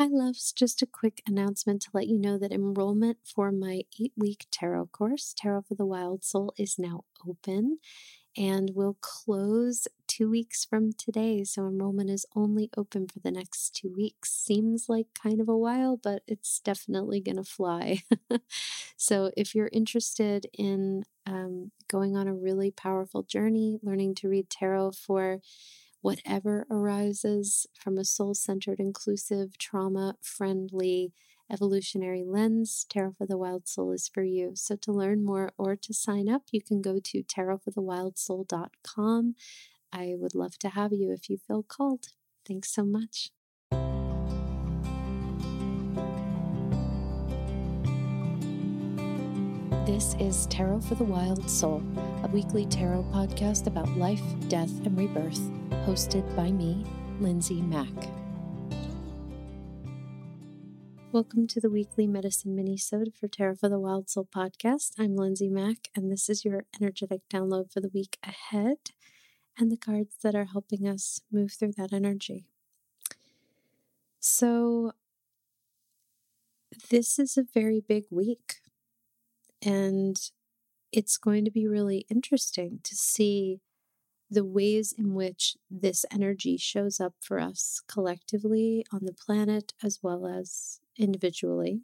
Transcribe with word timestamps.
Hi, 0.00 0.06
loves. 0.10 0.52
Just 0.52 0.80
a 0.80 0.86
quick 0.86 1.22
announcement 1.26 1.82
to 1.82 1.90
let 1.92 2.06
you 2.06 2.18
know 2.18 2.38
that 2.38 2.52
enrollment 2.52 3.18
for 3.22 3.52
my 3.52 3.82
eight 4.00 4.14
week 4.16 4.46
tarot 4.50 4.86
course, 4.86 5.34
Tarot 5.36 5.60
for 5.68 5.74
the 5.74 5.84
Wild 5.84 6.24
Soul, 6.24 6.54
is 6.56 6.78
now 6.78 7.04
open 7.28 7.80
and 8.34 8.70
will 8.74 8.96
close 9.02 9.86
two 10.06 10.30
weeks 10.30 10.64
from 10.64 10.94
today. 10.94 11.44
So 11.44 11.66
enrollment 11.66 12.08
is 12.08 12.24
only 12.34 12.70
open 12.78 13.08
for 13.08 13.18
the 13.18 13.30
next 13.30 13.74
two 13.76 13.92
weeks. 13.94 14.32
Seems 14.32 14.88
like 14.88 15.08
kind 15.12 15.38
of 15.38 15.50
a 15.50 15.58
while, 15.58 15.98
but 15.98 16.22
it's 16.26 16.60
definitely 16.60 17.20
going 17.20 17.36
to 17.36 17.44
fly. 17.44 17.98
so 18.96 19.30
if 19.36 19.54
you're 19.54 19.68
interested 19.70 20.46
in 20.56 21.04
um, 21.26 21.72
going 21.88 22.16
on 22.16 22.26
a 22.26 22.32
really 22.32 22.70
powerful 22.70 23.22
journey, 23.22 23.78
learning 23.82 24.14
to 24.14 24.30
read 24.30 24.48
tarot 24.48 24.92
for 24.92 25.40
whatever 26.00 26.66
arises 26.70 27.66
from 27.74 27.98
a 27.98 28.04
soul 28.04 28.34
centered, 28.34 28.80
inclusive, 28.80 29.58
trauma 29.58 30.16
friendly, 30.22 31.12
evolutionary 31.50 32.24
lens, 32.24 32.86
Tarot 32.88 33.12
for 33.18 33.26
the 33.26 33.36
Wild 33.36 33.68
Soul 33.68 33.92
is 33.92 34.08
for 34.08 34.22
you. 34.22 34.52
So, 34.54 34.76
to 34.76 34.92
learn 34.92 35.22
more 35.24 35.52
or 35.58 35.76
to 35.76 35.92
sign 35.92 36.28
up, 36.28 36.42
you 36.52 36.62
can 36.62 36.80
go 36.80 37.00
to 37.00 37.22
tarotforthewildsoul.com. 37.22 39.34
I 39.92 40.14
would 40.16 40.34
love 40.34 40.58
to 40.58 40.70
have 40.70 40.92
you 40.92 41.12
if 41.12 41.28
you 41.28 41.36
feel 41.36 41.64
called. 41.64 42.12
Thanks 42.46 42.72
so 42.72 42.84
much. 42.84 43.30
This 49.86 50.14
is 50.20 50.46
Tarot 50.46 50.82
for 50.82 50.94
the 50.94 51.02
Wild 51.02 51.50
Soul, 51.50 51.82
a 52.22 52.28
weekly 52.28 52.66
tarot 52.66 53.02
podcast 53.12 53.66
about 53.66 53.88
life, 53.96 54.22
death, 54.48 54.70
and 54.86 54.96
rebirth, 54.96 55.40
hosted 55.86 56.36
by 56.36 56.50
me, 56.50 56.84
Lindsay 57.20 57.62
Mack. 57.62 57.88
Welcome 61.10 61.46
to 61.48 61.60
the 61.60 61.70
weekly 61.70 62.06
medicine 62.06 62.54
mini-sode 62.54 63.14
for 63.18 63.28
Tarot 63.28 63.56
for 63.56 63.70
the 63.70 63.78
Wild 63.78 64.10
Soul 64.10 64.28
podcast. 64.34 64.92
I'm 64.98 65.16
Lindsay 65.16 65.48
Mack, 65.48 65.88
and 65.96 66.12
this 66.12 66.28
is 66.28 66.44
your 66.44 66.64
energetic 66.78 67.22
download 67.30 67.72
for 67.72 67.80
the 67.80 67.90
week 67.94 68.18
ahead 68.22 68.76
and 69.58 69.72
the 69.72 69.76
cards 69.78 70.16
that 70.22 70.34
are 70.34 70.44
helping 70.44 70.86
us 70.86 71.22
move 71.32 71.52
through 71.52 71.72
that 71.78 71.94
energy. 71.94 72.46
So, 74.20 74.92
this 76.90 77.18
is 77.18 77.38
a 77.38 77.46
very 77.54 77.80
big 77.80 78.04
week 78.10 78.56
and 79.62 80.20
it's 80.92 81.16
going 81.16 81.46
to 81.46 81.50
be 81.50 81.66
really 81.66 82.04
interesting 82.10 82.80
to 82.82 82.94
see 82.94 83.60
the 84.30 84.44
ways 84.44 84.94
in 84.96 85.14
which 85.14 85.56
this 85.68 86.06
energy 86.12 86.56
shows 86.56 87.00
up 87.00 87.14
for 87.20 87.40
us 87.40 87.82
collectively 87.88 88.84
on 88.92 89.00
the 89.04 89.12
planet 89.12 89.72
as 89.82 89.98
well 90.02 90.26
as 90.26 90.80
individually. 90.96 91.80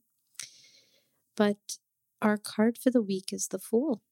But 1.37 1.79
our 2.23 2.37
card 2.37 2.79
for 2.79 2.91
the 2.91 3.03
week 3.03 3.33
is 3.33 3.49
the 3.49 3.59
Fool. 3.59 4.03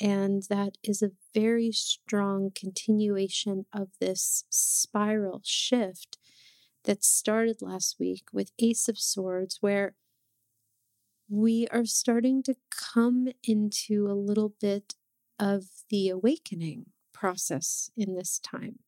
And 0.00 0.44
that 0.50 0.76
is 0.82 1.02
a 1.02 1.12
very 1.34 1.72
strong 1.72 2.50
continuation 2.54 3.64
of 3.72 3.88
this 4.00 4.44
spiral 4.50 5.40
shift 5.44 6.18
that 6.84 7.02
started 7.02 7.62
last 7.62 7.96
week 7.98 8.24
with 8.32 8.52
Ace 8.58 8.88
of 8.88 8.98
Swords, 8.98 9.58
where 9.60 9.94
we 11.28 11.66
are 11.72 11.84
starting 11.84 12.42
to 12.44 12.54
come 12.70 13.28
into 13.42 14.06
a 14.06 14.14
little 14.14 14.52
bit 14.60 14.94
of 15.38 15.64
the 15.90 16.08
awakening 16.08 16.86
process 17.18 17.90
in 17.96 18.14
this 18.14 18.38
time. 18.38 18.78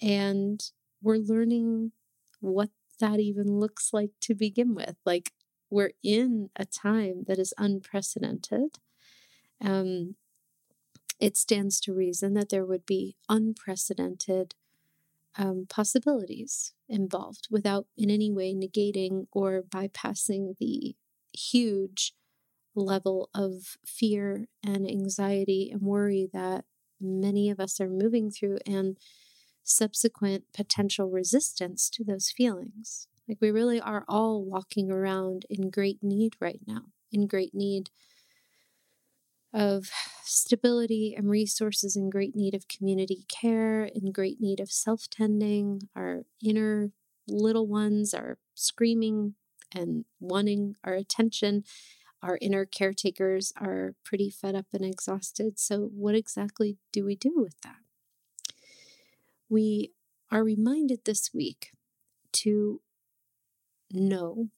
And 0.00 0.60
we're 1.00 1.16
learning 1.16 1.92
what 2.40 2.70
that 2.98 3.20
even 3.20 3.58
looks 3.60 3.92
like 3.92 4.10
to 4.22 4.34
begin 4.34 4.74
with. 4.74 4.96
Like, 5.04 5.32
we're 5.70 5.92
in 6.02 6.50
a 6.56 6.64
time 6.64 7.24
that 7.26 7.38
is 7.38 7.54
unprecedented. 7.56 8.78
Um, 9.60 10.16
it 11.20 11.36
stands 11.36 11.80
to 11.80 11.94
reason 11.94 12.34
that 12.34 12.48
there 12.48 12.66
would 12.66 12.84
be 12.84 13.16
unprecedented 13.28 14.54
um, 15.38 15.66
possibilities 15.68 16.74
involved 16.88 17.48
without 17.50 17.86
in 17.96 18.10
any 18.10 18.30
way 18.30 18.52
negating 18.52 19.26
or 19.32 19.62
bypassing 19.62 20.58
the 20.58 20.94
huge 21.32 22.12
level 22.74 23.30
of 23.34 23.78
fear 23.86 24.46
and 24.64 24.88
anxiety 24.88 25.70
and 25.72 25.82
worry 25.82 26.28
that 26.32 26.64
many 27.02 27.50
of 27.50 27.60
us 27.60 27.80
are 27.80 27.88
moving 27.88 28.30
through 28.30 28.58
and 28.66 28.96
subsequent 29.64 30.44
potential 30.54 31.08
resistance 31.08 31.88
to 31.90 32.04
those 32.04 32.30
feelings. 32.30 33.06
Like 33.28 33.38
we 33.40 33.50
really 33.50 33.80
are 33.80 34.04
all 34.08 34.44
walking 34.44 34.90
around 34.90 35.46
in 35.48 35.70
great 35.70 36.02
need 36.02 36.34
right 36.40 36.60
now, 36.66 36.86
in 37.12 37.26
great 37.26 37.54
need 37.54 37.90
of 39.52 39.90
stability 40.24 41.14
and 41.16 41.28
resources, 41.28 41.94
in 41.94 42.10
great 42.10 42.34
need 42.34 42.54
of 42.54 42.68
community 42.68 43.24
care, 43.28 43.84
in 43.84 44.10
great 44.12 44.40
need 44.40 44.60
of 44.60 44.70
self 44.70 45.08
tending. 45.10 45.88
Our 45.94 46.22
inner 46.42 46.90
little 47.28 47.66
ones 47.66 48.14
are 48.14 48.38
screaming 48.54 49.34
and 49.74 50.04
wanting 50.20 50.76
our 50.84 50.94
attention. 50.94 51.64
Our 52.22 52.38
inner 52.40 52.64
caretakers 52.64 53.52
are 53.56 53.94
pretty 54.04 54.30
fed 54.30 54.54
up 54.54 54.66
and 54.72 54.84
exhausted. 54.84 55.58
So, 55.58 55.90
what 55.92 56.14
exactly 56.14 56.78
do 56.92 57.04
we 57.04 57.16
do 57.16 57.32
with 57.36 57.60
that? 57.62 57.76
We 59.48 59.92
are 60.30 60.44
reminded 60.44 61.04
this 61.04 61.30
week 61.34 61.72
to 62.32 62.80
know 63.90 64.48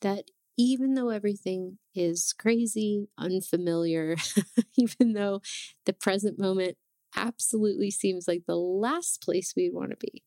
that 0.00 0.30
even 0.56 0.94
though 0.94 1.08
everything 1.08 1.78
is 1.94 2.32
crazy, 2.32 3.08
unfamiliar, 3.18 4.16
even 4.76 5.14
though 5.14 5.40
the 5.84 5.92
present 5.92 6.38
moment 6.38 6.76
absolutely 7.16 7.90
seems 7.90 8.28
like 8.28 8.44
the 8.46 8.56
last 8.56 9.20
place 9.20 9.54
we'd 9.56 9.74
want 9.74 9.90
to 9.90 9.96
be, 9.96 10.22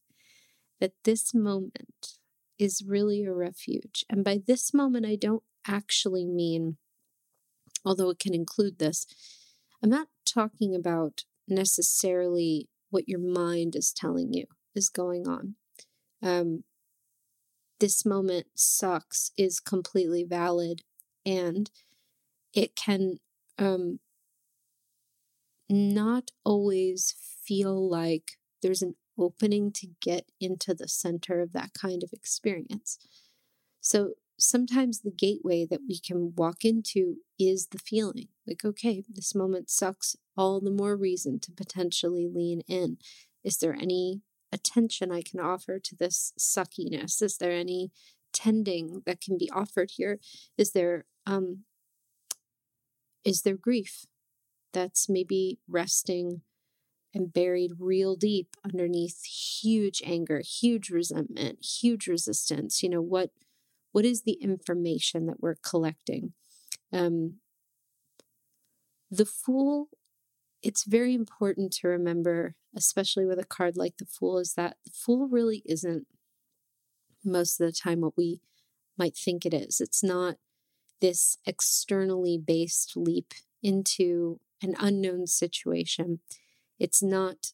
that 0.79 0.93
this 1.03 1.33
moment 1.33 2.17
is 2.59 2.83
really 2.85 3.23
a 3.23 3.33
refuge. 3.33 4.03
And 4.09 4.23
by 4.23 4.41
this 4.45 4.73
moment, 4.73 5.05
I 5.05 5.15
don't 5.15 5.43
actually 5.67 6.25
mean, 6.25 6.77
although 7.85 8.09
it 8.09 8.19
can 8.19 8.33
include 8.33 8.79
this, 8.79 9.05
I'm 9.83 9.89
not 9.89 10.07
talking 10.25 10.75
about 10.75 11.23
necessarily 11.47 12.69
what 12.89 13.07
your 13.07 13.19
mind 13.19 13.75
is 13.75 13.93
telling 13.93 14.33
you 14.33 14.45
is 14.75 14.89
going 14.89 15.27
on. 15.27 15.55
Um, 16.21 16.63
this 17.79 18.05
moment 18.05 18.47
sucks 18.55 19.31
is 19.37 19.59
completely 19.59 20.23
valid 20.23 20.81
and 21.25 21.69
it 22.53 22.75
can 22.75 23.19
um, 23.59 23.99
not 25.69 26.31
always 26.43 27.15
feel 27.45 27.89
like 27.89 28.33
there's 28.61 28.81
an 28.81 28.95
opening 29.17 29.71
to 29.71 29.87
get 30.01 30.25
into 30.39 30.73
the 30.73 30.87
center 30.87 31.39
of 31.39 31.53
that 31.53 31.71
kind 31.73 32.03
of 32.03 32.13
experience. 32.13 32.97
So 33.81 34.13
sometimes 34.39 35.01
the 35.01 35.11
gateway 35.11 35.65
that 35.65 35.81
we 35.87 35.99
can 35.99 36.33
walk 36.35 36.63
into 36.63 37.17
is 37.39 37.67
the 37.67 37.79
feeling 37.79 38.27
like, 38.45 38.63
okay, 38.63 39.03
this 39.09 39.35
moment 39.35 39.69
sucks, 39.69 40.15
all 40.37 40.61
the 40.61 40.71
more 40.71 40.95
reason 40.95 41.39
to 41.39 41.51
potentially 41.51 42.27
lean 42.27 42.61
in. 42.67 42.97
Is 43.43 43.57
there 43.57 43.73
any 43.73 44.21
attention 44.51 45.11
I 45.11 45.21
can 45.21 45.39
offer 45.39 45.79
to 45.79 45.95
this 45.95 46.33
suckiness? 46.39 47.21
Is 47.21 47.37
there 47.37 47.51
any 47.51 47.91
tending 48.33 49.01
that 49.05 49.21
can 49.21 49.37
be 49.37 49.49
offered 49.51 49.91
here? 49.95 50.19
Is 50.57 50.71
there 50.71 51.05
um 51.25 51.63
is 53.23 53.41
there 53.41 53.57
grief 53.57 54.05
that's 54.73 55.09
maybe 55.09 55.59
resting 55.67 56.41
and 57.13 57.33
buried 57.33 57.71
real 57.79 58.15
deep 58.15 58.55
underneath 58.63 59.23
huge 59.25 60.01
anger, 60.05 60.41
huge 60.41 60.89
resentment, 60.89 61.65
huge 61.65 62.07
resistance. 62.07 62.83
You 62.83 62.89
know, 62.89 63.01
what 63.01 63.31
what 63.97 64.05
is 64.05 64.21
the 64.21 64.33
information 64.33 65.25
that 65.25 65.41
we're 65.41 65.55
collecting? 65.55 66.33
Um, 66.93 67.37
the 69.09 69.25
fool, 69.25 69.87
it's 70.61 70.83
very 70.83 71.15
important 71.15 71.73
to 71.77 71.87
remember, 71.87 72.53
especially 72.75 73.25
with 73.25 73.39
a 73.39 73.43
card 73.43 73.75
like 73.75 73.97
the 73.97 74.05
fool, 74.05 74.37
is 74.37 74.53
that 74.53 74.77
the 74.85 74.91
fool 74.93 75.27
really 75.27 75.63
isn't 75.65 76.05
most 77.25 77.59
of 77.59 77.65
the 77.65 77.73
time 77.73 78.01
what 78.01 78.15
we 78.15 78.39
might 78.99 79.17
think 79.17 79.47
it 79.47 79.53
is. 79.55 79.81
It's 79.81 80.03
not 80.03 80.35
this 81.01 81.39
externally 81.47 82.37
based 82.37 82.95
leap 82.95 83.33
into 83.63 84.39
an 84.61 84.75
unknown 84.79 85.25
situation 85.25 86.19
it's 86.77 87.01
not 87.01 87.53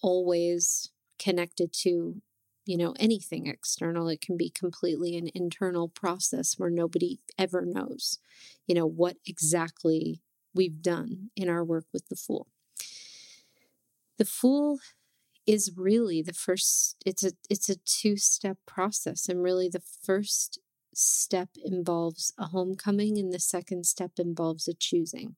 always 0.00 0.90
connected 1.18 1.72
to 1.72 2.22
you 2.64 2.76
know 2.76 2.94
anything 2.98 3.46
external 3.46 4.08
it 4.08 4.20
can 4.20 4.36
be 4.36 4.48
completely 4.48 5.16
an 5.16 5.28
internal 5.34 5.88
process 5.88 6.58
where 6.58 6.70
nobody 6.70 7.18
ever 7.38 7.64
knows 7.64 8.18
you 8.66 8.74
know 8.74 8.86
what 8.86 9.16
exactly 9.26 10.20
we've 10.54 10.82
done 10.82 11.30
in 11.36 11.48
our 11.48 11.64
work 11.64 11.86
with 11.92 12.08
the 12.08 12.16
fool. 12.16 12.48
The 14.18 14.24
fool 14.24 14.78
is 15.46 15.72
really 15.76 16.22
the 16.22 16.32
first 16.32 16.96
it's 17.04 17.24
a 17.24 17.32
it's 17.50 17.68
a 17.68 17.76
two 17.84 18.16
step 18.16 18.58
process 18.64 19.28
and 19.28 19.42
really 19.42 19.68
the 19.68 19.82
first 20.04 20.60
step 20.94 21.48
involves 21.64 22.32
a 22.38 22.46
homecoming 22.46 23.18
and 23.18 23.32
the 23.32 23.40
second 23.40 23.86
step 23.86 24.12
involves 24.18 24.68
a 24.68 24.74
choosing. 24.74 25.34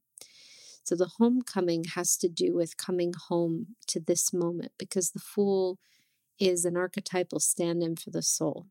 So 0.82 0.94
the 0.94 1.12
homecoming 1.16 1.84
has 1.94 2.18
to 2.18 2.28
do 2.28 2.54
with 2.54 2.76
coming 2.76 3.14
home 3.28 3.68
to 3.86 4.00
this 4.00 4.34
moment 4.34 4.72
because 4.76 5.12
the 5.12 5.20
fool 5.20 5.78
is 6.38 6.64
an 6.64 6.76
archetypal 6.76 7.40
stand 7.40 7.82
in 7.82 7.96
for 7.96 8.10
the 8.10 8.22
soul 8.22 8.66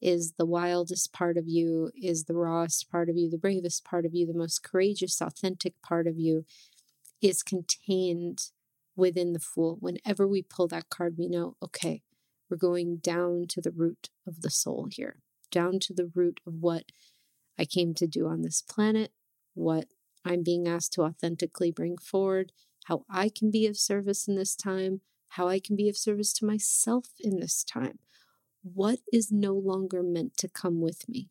is 0.00 0.32
the 0.32 0.46
wildest 0.46 1.12
part 1.12 1.36
of 1.36 1.48
you, 1.48 1.90
is 2.00 2.24
the 2.24 2.34
rawest 2.34 2.90
part 2.90 3.08
of 3.08 3.16
you, 3.16 3.28
the 3.28 3.38
bravest 3.38 3.84
part 3.84 4.06
of 4.06 4.14
you, 4.14 4.26
the 4.26 4.38
most 4.38 4.62
courageous, 4.62 5.20
authentic 5.20 5.74
part 5.82 6.06
of 6.06 6.18
you 6.18 6.44
is 7.20 7.42
contained 7.42 8.50
within 8.96 9.32
the 9.32 9.40
fool. 9.40 9.76
Whenever 9.80 10.26
we 10.26 10.42
pull 10.42 10.68
that 10.68 10.88
card, 10.88 11.16
we 11.18 11.28
know, 11.28 11.56
okay, 11.62 12.02
we're 12.48 12.56
going 12.56 12.96
down 12.96 13.46
to 13.48 13.60
the 13.60 13.70
root 13.70 14.10
of 14.26 14.42
the 14.42 14.50
soul 14.50 14.88
here, 14.90 15.16
down 15.50 15.78
to 15.80 15.92
the 15.92 16.10
root 16.14 16.40
of 16.46 16.54
what 16.60 16.84
I 17.58 17.64
came 17.64 17.92
to 17.94 18.06
do 18.06 18.28
on 18.28 18.42
this 18.42 18.62
planet, 18.62 19.10
what 19.54 19.86
I'm 20.24 20.42
being 20.42 20.68
asked 20.68 20.92
to 20.94 21.02
authentically 21.02 21.72
bring 21.72 21.98
forward, 21.98 22.52
how 22.84 23.04
I 23.10 23.28
can 23.28 23.50
be 23.50 23.66
of 23.66 23.76
service 23.76 24.28
in 24.28 24.36
this 24.36 24.54
time, 24.54 25.00
how 25.30 25.48
I 25.48 25.60
can 25.60 25.76
be 25.76 25.88
of 25.88 25.96
service 25.96 26.32
to 26.34 26.44
myself 26.46 27.08
in 27.20 27.40
this 27.40 27.64
time. 27.64 27.98
What 28.62 29.00
is 29.12 29.30
no 29.30 29.54
longer 29.54 30.02
meant 30.02 30.36
to 30.38 30.48
come 30.48 30.80
with 30.80 31.08
me? 31.08 31.28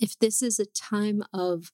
If 0.00 0.18
this 0.18 0.42
is 0.42 0.58
a 0.58 0.66
time 0.66 1.22
of 1.32 1.72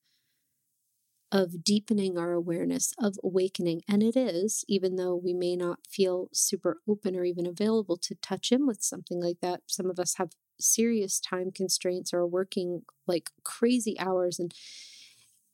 of 1.33 1.65
deepening 1.65 2.19
our 2.19 2.33
awareness, 2.33 2.93
of 2.99 3.17
awakening. 3.25 3.81
And 3.89 4.03
it 4.03 4.17
is, 4.17 4.67
even 4.69 4.97
though 4.97 5.17
we 5.17 5.33
may 5.33 5.57
not 5.57 5.79
feel 5.89 6.29
super 6.33 6.77
open 6.87 7.17
or 7.17 7.25
even 7.25 7.47
available 7.47 7.97
to 7.97 8.15
touch 8.17 8.53
in 8.53 8.67
with 8.67 8.83
something 8.83 9.19
like 9.19 9.41
that. 9.41 9.63
Some 9.67 9.89
of 9.89 9.99
us 9.99 10.17
have 10.17 10.33
serious 10.61 11.19
time 11.19 11.51
constraints 11.51 12.13
or 12.13 12.19
are 12.19 12.27
working 12.27 12.83
like 13.07 13.31
crazy 13.45 13.99
hours. 13.99 14.39
And 14.39 14.53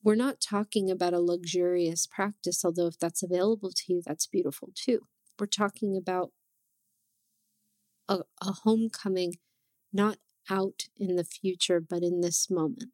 we're 0.02 0.16
not 0.16 0.40
talking 0.40 0.90
about 0.90 1.14
a 1.14 1.20
luxurious 1.20 2.08
practice, 2.08 2.64
although 2.64 2.88
if 2.88 2.98
that's 2.98 3.22
available 3.22 3.70
to 3.70 3.82
you, 3.94 4.02
that's 4.04 4.26
beautiful 4.26 4.70
too. 4.74 5.06
We're 5.38 5.46
talking 5.46 5.96
about 5.96 6.32
a, 8.08 8.20
a 8.40 8.52
homecoming, 8.64 9.34
not 9.92 10.18
out 10.50 10.84
in 10.96 11.16
the 11.16 11.24
future, 11.24 11.80
but 11.80 12.02
in 12.02 12.20
this 12.20 12.50
moment. 12.50 12.90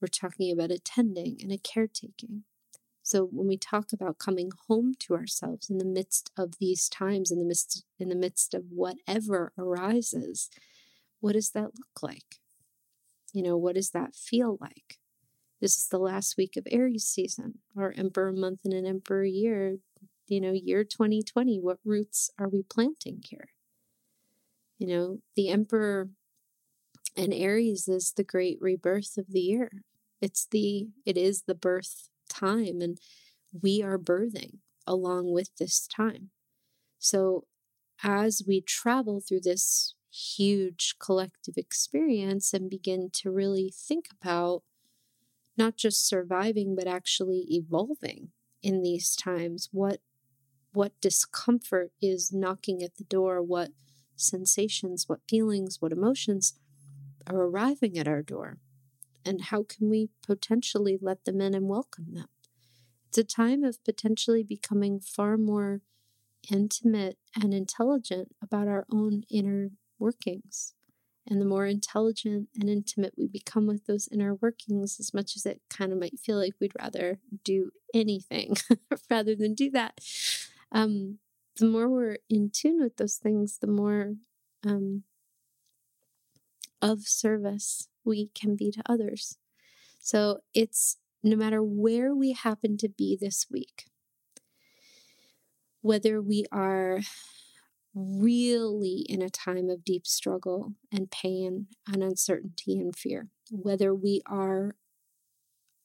We're 0.00 0.08
talking 0.08 0.52
about 0.52 0.70
attending 0.70 1.38
and 1.42 1.52
a 1.52 1.58
caretaking. 1.58 2.44
So 3.02 3.24
when 3.24 3.48
we 3.48 3.56
talk 3.56 3.92
about 3.92 4.18
coming 4.18 4.50
home 4.68 4.94
to 5.00 5.14
ourselves 5.14 5.68
in 5.68 5.78
the 5.78 5.84
midst 5.84 6.30
of 6.36 6.58
these 6.60 6.88
times, 6.88 7.30
in 7.30 7.38
the 7.38 7.44
midst 7.44 7.84
in 7.98 8.08
the 8.08 8.14
midst 8.14 8.54
of 8.54 8.64
whatever 8.70 9.52
arises, 9.58 10.50
what 11.20 11.32
does 11.32 11.50
that 11.50 11.72
look 11.76 12.02
like? 12.02 12.40
You 13.32 13.42
know, 13.42 13.56
what 13.56 13.74
does 13.74 13.90
that 13.90 14.14
feel 14.14 14.56
like? 14.60 14.98
This 15.60 15.76
is 15.76 15.88
the 15.88 15.98
last 15.98 16.36
week 16.36 16.56
of 16.56 16.66
Aries 16.70 17.04
season, 17.04 17.58
our 17.76 17.92
Emperor 17.96 18.32
month 18.32 18.60
and 18.64 18.74
an 18.74 18.86
Emperor 18.86 19.24
year. 19.24 19.78
You 20.28 20.40
know, 20.40 20.52
year 20.52 20.84
2020. 20.84 21.58
What 21.60 21.78
roots 21.84 22.30
are 22.38 22.48
we 22.48 22.62
planting 22.62 23.22
here? 23.28 23.48
You 24.78 24.86
know, 24.86 25.18
the 25.36 25.48
Emperor 25.48 26.08
and 27.16 27.32
Aries 27.34 27.88
is 27.88 28.12
the 28.12 28.24
great 28.24 28.58
rebirth 28.60 29.16
of 29.18 29.26
the 29.28 29.40
year. 29.40 29.70
It's 30.20 30.46
the 30.50 30.88
it 31.04 31.16
is 31.16 31.42
the 31.42 31.54
birth 31.54 32.08
time 32.28 32.80
and 32.80 32.98
we 33.60 33.82
are 33.82 33.98
birthing 33.98 34.58
along 34.86 35.32
with 35.32 35.50
this 35.58 35.86
time. 35.86 36.30
So 36.98 37.44
as 38.02 38.42
we 38.46 38.60
travel 38.60 39.20
through 39.20 39.40
this 39.42 39.94
huge 40.10 40.96
collective 41.00 41.56
experience 41.56 42.52
and 42.52 42.68
begin 42.70 43.10
to 43.14 43.30
really 43.30 43.72
think 43.74 44.06
about 44.20 44.62
not 45.56 45.76
just 45.76 46.06
surviving 46.06 46.74
but 46.76 46.86
actually 46.86 47.46
evolving 47.50 48.30
in 48.62 48.82
these 48.82 49.16
times 49.16 49.68
what 49.72 50.00
what 50.72 50.98
discomfort 51.00 51.90
is 52.00 52.32
knocking 52.32 52.82
at 52.82 52.96
the 52.96 53.04
door 53.04 53.42
what 53.42 53.70
sensations 54.16 55.08
what 55.08 55.20
feelings 55.28 55.78
what 55.80 55.92
emotions 55.92 56.54
are 57.26 57.42
arriving 57.42 57.98
at 57.98 58.08
our 58.08 58.22
door 58.22 58.58
and 59.24 59.42
how 59.42 59.62
can 59.62 59.88
we 59.88 60.08
potentially 60.26 60.98
let 61.00 61.24
them 61.24 61.40
in 61.40 61.54
and 61.54 61.68
welcome 61.68 62.14
them? 62.14 62.28
It's 63.08 63.18
a 63.18 63.24
time 63.24 63.62
of 63.62 63.82
potentially 63.84 64.42
becoming 64.42 65.00
far 65.00 65.36
more 65.36 65.82
intimate 66.50 67.18
and 67.40 67.54
intelligent 67.54 68.34
about 68.42 68.68
our 68.68 68.86
own 68.90 69.24
inner 69.30 69.70
workings. 69.98 70.74
And 71.28 71.40
the 71.40 71.46
more 71.46 71.66
intelligent 71.66 72.48
and 72.58 72.68
intimate 72.68 73.14
we 73.16 73.28
become 73.28 73.68
with 73.68 73.86
those 73.86 74.08
inner 74.10 74.34
workings, 74.34 74.98
as 74.98 75.14
much 75.14 75.36
as 75.36 75.46
it 75.46 75.60
kind 75.70 75.92
of 75.92 76.00
might 76.00 76.18
feel 76.18 76.36
like 76.36 76.54
we'd 76.58 76.72
rather 76.76 77.20
do 77.44 77.70
anything 77.94 78.56
rather 79.10 79.36
than 79.36 79.54
do 79.54 79.70
that, 79.70 80.00
um, 80.72 81.18
the 81.58 81.66
more 81.66 81.88
we're 81.88 82.16
in 82.28 82.50
tune 82.50 82.80
with 82.82 82.96
those 82.96 83.16
things, 83.16 83.58
the 83.60 83.66
more 83.66 84.14
um, 84.66 85.04
of 86.80 87.02
service 87.02 87.88
we 88.04 88.30
can 88.34 88.56
be 88.56 88.70
to 88.72 88.82
others. 88.86 89.38
So 90.00 90.38
it's 90.54 90.96
no 91.22 91.36
matter 91.36 91.62
where 91.62 92.14
we 92.14 92.32
happen 92.32 92.76
to 92.78 92.88
be 92.88 93.16
this 93.20 93.46
week, 93.50 93.84
whether 95.82 96.20
we 96.20 96.46
are 96.50 97.00
really 97.94 99.04
in 99.08 99.20
a 99.20 99.28
time 99.28 99.68
of 99.68 99.84
deep 99.84 100.06
struggle 100.06 100.72
and 100.90 101.10
pain 101.10 101.66
and 101.86 102.02
uncertainty 102.02 102.78
and 102.78 102.96
fear, 102.96 103.28
whether 103.50 103.94
we 103.94 104.22
are 104.26 104.74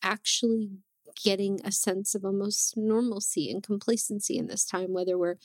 actually 0.01 0.79
getting 1.23 1.59
a 1.63 1.71
sense 1.71 2.15
of 2.15 2.23
almost 2.23 2.77
normalcy 2.77 3.49
and 3.49 3.63
complacency 3.63 4.37
in 4.37 4.47
this 4.47 4.65
time, 4.65 4.93
whether 4.93 5.17
we're 5.17 5.37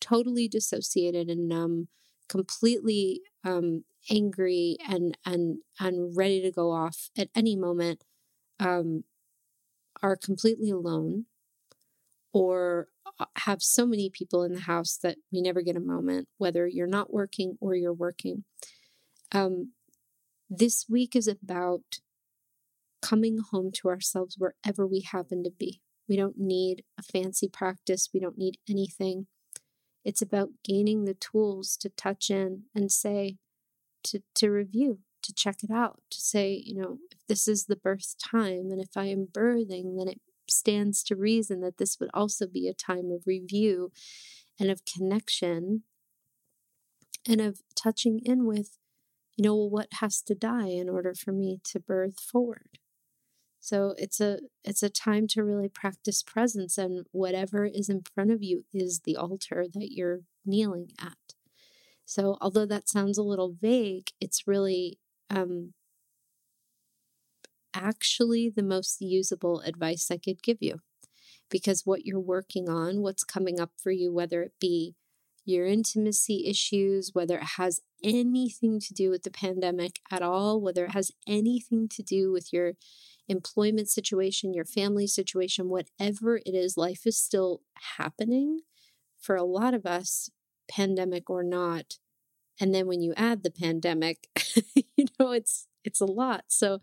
totally 0.00 0.48
dissociated 0.48 1.28
and 1.28 1.48
numb, 1.48 1.88
completely 2.28 3.22
um, 3.44 3.84
angry 4.10 4.76
and 4.88 5.16
and 5.24 5.58
and 5.80 6.16
ready 6.16 6.40
to 6.42 6.50
go 6.50 6.70
off 6.70 7.10
at 7.16 7.28
any 7.34 7.56
moment 7.56 8.04
um, 8.60 9.04
are 10.02 10.16
completely 10.16 10.70
alone 10.70 11.26
or 12.32 12.88
uh, 13.18 13.26
have 13.36 13.62
so 13.62 13.86
many 13.86 14.10
people 14.10 14.42
in 14.42 14.52
the 14.52 14.60
house 14.60 14.98
that 15.02 15.16
we 15.32 15.40
never 15.40 15.62
get 15.62 15.76
a 15.76 15.80
moment 15.80 16.28
whether 16.38 16.66
you're 16.66 16.86
not 16.86 17.12
working 17.12 17.56
or 17.60 17.74
you're 17.74 17.92
working. 17.92 18.44
Um, 19.32 19.72
this 20.48 20.86
week 20.88 21.14
is 21.14 21.28
about 21.28 22.00
coming 23.00 23.38
home 23.50 23.70
to 23.72 23.88
ourselves 23.88 24.36
wherever 24.38 24.86
we 24.86 25.00
happen 25.00 25.44
to 25.44 25.50
be. 25.50 25.80
We 26.08 26.16
don't 26.16 26.38
need 26.38 26.84
a 26.98 27.02
fancy 27.02 27.48
practice. 27.48 28.08
We 28.12 28.20
don't 28.20 28.38
need 28.38 28.58
anything. 28.68 29.26
It's 30.04 30.22
about 30.22 30.50
gaining 30.64 31.04
the 31.04 31.14
tools 31.14 31.76
to 31.78 31.90
touch 31.90 32.30
in 32.30 32.64
and 32.74 32.90
say 32.90 33.36
to, 34.04 34.22
to 34.36 34.50
review, 34.50 35.00
to 35.22 35.34
check 35.34 35.62
it 35.62 35.70
out, 35.70 36.00
to 36.10 36.20
say, 36.20 36.62
you 36.64 36.80
know, 36.80 36.98
if 37.10 37.18
this 37.28 37.46
is 37.46 37.66
the 37.66 37.76
birth 37.76 38.14
time 38.18 38.70
and 38.70 38.80
if 38.80 38.96
I 38.96 39.06
am 39.06 39.28
birthing, 39.30 39.98
then 39.98 40.08
it 40.08 40.20
stands 40.48 41.02
to 41.04 41.16
reason 41.16 41.60
that 41.60 41.76
this 41.76 41.98
would 42.00 42.10
also 42.14 42.46
be 42.46 42.68
a 42.68 42.74
time 42.74 43.10
of 43.10 43.26
review 43.26 43.92
and 44.58 44.70
of 44.70 44.82
connection 44.84 45.82
and 47.28 47.40
of 47.40 47.60
touching 47.76 48.20
in 48.24 48.46
with, 48.46 48.78
you 49.36 49.44
know, 49.44 49.56
what 49.56 49.88
has 50.00 50.22
to 50.22 50.34
die 50.34 50.68
in 50.68 50.88
order 50.88 51.14
for 51.14 51.32
me 51.32 51.60
to 51.64 51.78
birth 51.78 52.18
forward. 52.18 52.78
So 53.60 53.94
it's 53.98 54.20
a 54.20 54.40
it's 54.64 54.82
a 54.82 54.88
time 54.88 55.26
to 55.28 55.42
really 55.42 55.68
practice 55.68 56.22
presence 56.22 56.78
and 56.78 57.06
whatever 57.12 57.64
is 57.66 57.88
in 57.88 58.02
front 58.14 58.30
of 58.30 58.42
you 58.42 58.64
is 58.72 59.00
the 59.00 59.16
altar 59.16 59.66
that 59.72 59.92
you're 59.92 60.20
kneeling 60.46 60.90
at. 61.00 61.34
So, 62.04 62.38
although 62.40 62.64
that 62.64 62.88
sounds 62.88 63.18
a 63.18 63.22
little 63.22 63.54
vague, 63.60 64.12
it's 64.18 64.46
really 64.46 64.98
um, 65.28 65.74
actually 67.74 68.48
the 68.48 68.62
most 68.62 69.02
usable 69.02 69.60
advice 69.60 70.10
I 70.10 70.16
could 70.16 70.42
give 70.42 70.56
you. 70.60 70.80
Because 71.50 71.84
what 71.84 72.06
you're 72.06 72.18
working 72.20 72.68
on, 72.68 73.02
what's 73.02 73.24
coming 73.24 73.60
up 73.60 73.72
for 73.76 73.90
you, 73.90 74.12
whether 74.12 74.42
it 74.42 74.52
be 74.58 74.94
your 75.44 75.66
intimacy 75.66 76.46
issues, 76.46 77.10
whether 77.14 77.36
it 77.36 77.56
has 77.56 77.80
anything 78.02 78.80
to 78.80 78.94
do 78.94 79.10
with 79.10 79.22
the 79.22 79.30
pandemic 79.30 80.00
at 80.10 80.22
all, 80.22 80.60
whether 80.60 80.86
it 80.86 80.92
has 80.92 81.10
anything 81.26 81.88
to 81.88 82.02
do 82.02 82.32
with 82.32 82.52
your 82.52 82.72
employment 83.28 83.88
situation, 83.88 84.54
your 84.54 84.64
family 84.64 85.06
situation, 85.06 85.68
whatever 85.68 86.36
it 86.38 86.54
is, 86.54 86.76
life 86.76 87.06
is 87.06 87.16
still 87.16 87.62
happening. 87.98 88.60
For 89.20 89.36
a 89.36 89.44
lot 89.44 89.74
of 89.74 89.84
us, 89.84 90.30
pandemic 90.70 91.28
or 91.28 91.42
not. 91.42 91.98
And 92.60 92.74
then 92.74 92.86
when 92.86 93.02
you 93.02 93.14
add 93.16 93.42
the 93.42 93.50
pandemic, 93.50 94.28
you 94.74 95.06
know, 95.18 95.32
it's 95.32 95.66
it's 95.84 96.00
a 96.00 96.06
lot. 96.06 96.44
So 96.48 96.80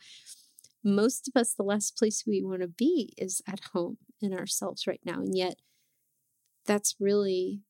most 0.83 1.27
of 1.27 1.39
us, 1.39 1.53
the 1.53 1.63
last 1.63 1.97
place 1.97 2.23
we 2.25 2.43
want 2.43 2.61
to 2.61 2.67
be 2.67 3.13
is 3.17 3.41
at 3.47 3.59
home 3.73 3.97
in 4.21 4.33
ourselves 4.33 4.87
right 4.87 5.01
now. 5.03 5.15
And 5.15 5.35
yet 5.35 5.55
that's 6.65 6.95
really 6.99 7.61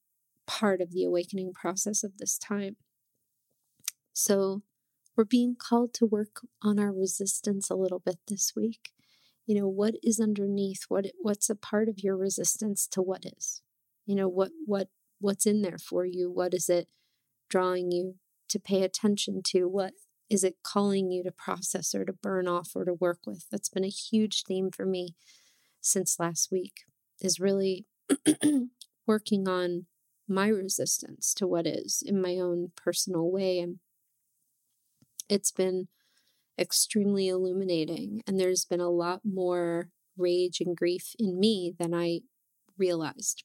part 0.48 0.82
of 0.82 0.92
the 0.92 1.04
awakening 1.04 1.54
process 1.54 2.04
of 2.04 2.18
this 2.18 2.38
time. 2.38 2.76
So, 4.14 4.62
we're 5.16 5.24
being 5.24 5.56
called 5.56 5.94
to 5.96 6.06
work 6.06 6.42
on 6.62 6.80
our 6.80 6.92
resistance 6.92 7.70
a 7.70 7.76
little 7.76 8.00
bit 8.00 8.18
this 8.28 8.54
week. 8.56 8.92
You 9.46 9.60
know, 9.60 9.68
what 9.68 9.96
is 10.04 10.20
underneath? 10.20 10.86
What 10.90 11.06
what's 11.22 11.50
a 11.50 11.56
part 11.56 11.88
of 11.88 12.00
your 12.00 12.18
resistance 12.18 12.88
to 12.88 13.02
what 13.02 13.26
is? 13.26 13.62
You 14.06 14.16
know, 14.16 14.28
what 14.28 14.52
what 14.66 14.90
what's 15.20 15.46
in 15.46 15.62
there 15.62 15.78
for 15.78 16.06
you? 16.06 16.32
What 16.32 16.54
is 16.54 16.70
it 16.70 16.88
drawing 17.50 17.92
you 17.92 18.16
to 18.50 18.60
pay 18.60 18.84
attention 18.84 19.42
to? 19.48 19.66
What 19.66 19.94
is 20.30 20.44
it 20.44 20.58
calling 20.64 21.12
you 21.12 21.24
to 21.24 21.32
process 21.32 21.94
or 21.94 22.04
to 22.06 22.14
burn 22.14 22.48
off 22.48 22.72
or 22.76 22.86
to 22.86 22.94
work 22.94 23.20
with? 23.26 23.46
That's 23.52 23.70
been 23.70 23.86
a 23.86 23.90
huge 23.90 24.44
theme 24.44 24.72
for 24.72 24.86
me 24.86 25.16
since 25.82 26.20
last 26.20 26.52
week, 26.52 26.82
is 27.22 27.40
really 27.40 27.86
working 29.08 29.48
on 29.48 29.86
my 30.28 30.48
resistance 30.48 31.34
to 31.36 31.46
what 31.46 31.68
is 31.68 32.02
in 32.04 32.20
my 32.20 32.40
own 32.40 32.72
personal 32.76 33.30
way. 33.30 33.60
And 33.60 33.80
it's 35.30 35.52
been 35.52 35.88
extremely 36.58 37.28
illuminating. 37.28 38.22
And 38.26 38.40
there's 38.40 38.66
been 38.66 38.80
a 38.80 38.90
lot 38.90 39.22
more 39.24 39.90
rage 40.18 40.62
and 40.62 40.76
grief 40.76 41.16
in 41.20 41.40
me 41.40 41.74
than 41.78 41.94
I 41.94 42.22
realized. 42.78 43.44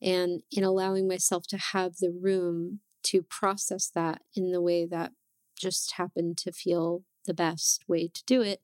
And 0.00 0.42
in 0.50 0.62
allowing 0.62 1.08
myself 1.08 1.46
to 1.48 1.56
have 1.56 1.96
the 1.96 2.10
room 2.10 2.80
to 3.04 3.22
process 3.22 3.90
that 3.94 4.22
in 4.34 4.52
the 4.52 4.60
way 4.60 4.84
that 4.86 5.12
just 5.58 5.92
happened 5.92 6.36
to 6.38 6.52
feel 6.52 7.02
the 7.24 7.34
best 7.34 7.84
way 7.88 8.08
to 8.12 8.22
do 8.26 8.42
it, 8.42 8.60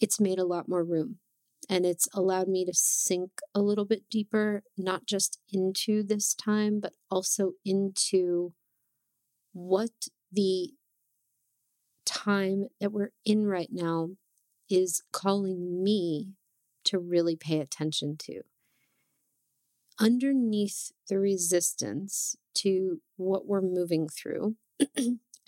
it's 0.00 0.20
made 0.20 0.38
a 0.38 0.44
lot 0.44 0.68
more 0.68 0.84
room. 0.84 1.18
And 1.70 1.84
it's 1.84 2.08
allowed 2.14 2.48
me 2.48 2.64
to 2.64 2.72
sink 2.74 3.30
a 3.54 3.60
little 3.60 3.84
bit 3.84 4.08
deeper, 4.10 4.62
not 4.76 5.06
just 5.06 5.38
into 5.52 6.02
this 6.02 6.34
time, 6.34 6.80
but 6.80 6.94
also 7.10 7.52
into 7.64 8.52
what 9.52 10.08
the 10.32 10.72
time 12.08 12.68
that 12.80 12.92
we're 12.92 13.12
in 13.24 13.46
right 13.46 13.70
now 13.70 14.10
is 14.70 15.02
calling 15.12 15.82
me 15.82 16.34
to 16.84 16.98
really 16.98 17.36
pay 17.36 17.60
attention 17.60 18.16
to. 18.18 18.42
Underneath 20.00 20.92
the 21.08 21.18
resistance 21.18 22.36
to 22.54 23.00
what 23.16 23.46
we're 23.46 23.60
moving 23.60 24.08
through, 24.08 24.56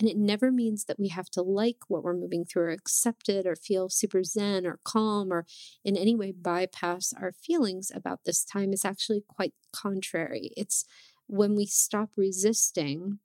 And 0.00 0.08
it 0.08 0.16
never 0.16 0.50
means 0.50 0.86
that 0.86 0.98
we 0.98 1.08
have 1.08 1.28
to 1.32 1.42
like 1.42 1.76
what 1.88 2.02
we're 2.02 2.16
moving 2.16 2.46
through 2.46 2.62
or 2.62 2.70
accept 2.70 3.28
it 3.28 3.46
or 3.46 3.54
feel 3.54 3.90
super 3.90 4.24
zen 4.24 4.66
or 4.66 4.80
calm 4.82 5.30
or 5.30 5.44
in 5.84 5.94
any 5.94 6.16
way 6.16 6.32
bypass 6.32 7.12
our 7.12 7.32
feelings 7.32 7.92
about 7.94 8.20
this 8.24 8.42
time. 8.42 8.72
It's 8.72 8.86
actually 8.86 9.22
quite 9.28 9.52
contrary. 9.74 10.52
It's 10.56 10.86
when 11.26 11.54
we 11.54 11.66
stop 11.66 12.12
resisting 12.16 13.18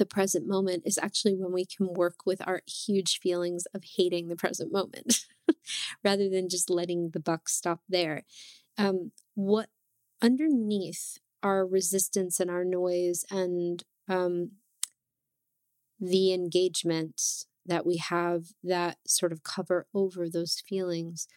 the 0.00 0.06
present 0.06 0.48
moment 0.48 0.82
is 0.86 0.98
actually 0.98 1.34
when 1.34 1.52
we 1.52 1.66
can 1.66 1.92
work 1.92 2.24
with 2.24 2.40
our 2.48 2.62
huge 2.66 3.20
feelings 3.20 3.66
of 3.74 3.84
hating 3.98 4.28
the 4.28 4.34
present 4.34 4.72
moment 4.72 5.26
rather 6.02 6.26
than 6.30 6.48
just 6.48 6.70
letting 6.70 7.10
the 7.10 7.20
buck 7.20 7.50
stop 7.50 7.82
there. 7.86 8.24
Um, 8.78 9.12
what 9.34 9.68
underneath 10.22 11.18
our 11.42 11.66
resistance 11.66 12.40
and 12.40 12.50
our 12.50 12.64
noise 12.64 13.26
and 13.30 13.84
um, 14.08 14.52
the 16.00 16.32
engagements 16.32 17.46
that 17.66 17.84
we 17.84 17.98
have 17.98 18.46
that 18.64 18.96
sort 19.06 19.32
of 19.32 19.42
cover 19.42 19.86
over 19.92 20.30
those 20.30 20.62
feelings. 20.66 21.28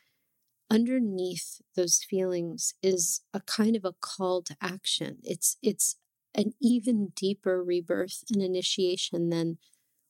Underneath 0.71 1.61
those 1.75 1.97
feelings 1.97 2.75
is 2.81 3.19
a 3.33 3.41
kind 3.41 3.75
of 3.75 3.83
a 3.83 3.93
call 3.99 4.41
to 4.43 4.55
action. 4.61 5.17
It's 5.21 5.57
it's 5.61 5.97
an 6.35 6.53
even 6.61 7.11
deeper 7.15 7.63
rebirth 7.63 8.23
and 8.31 8.41
initiation 8.41 9.29
than 9.29 9.57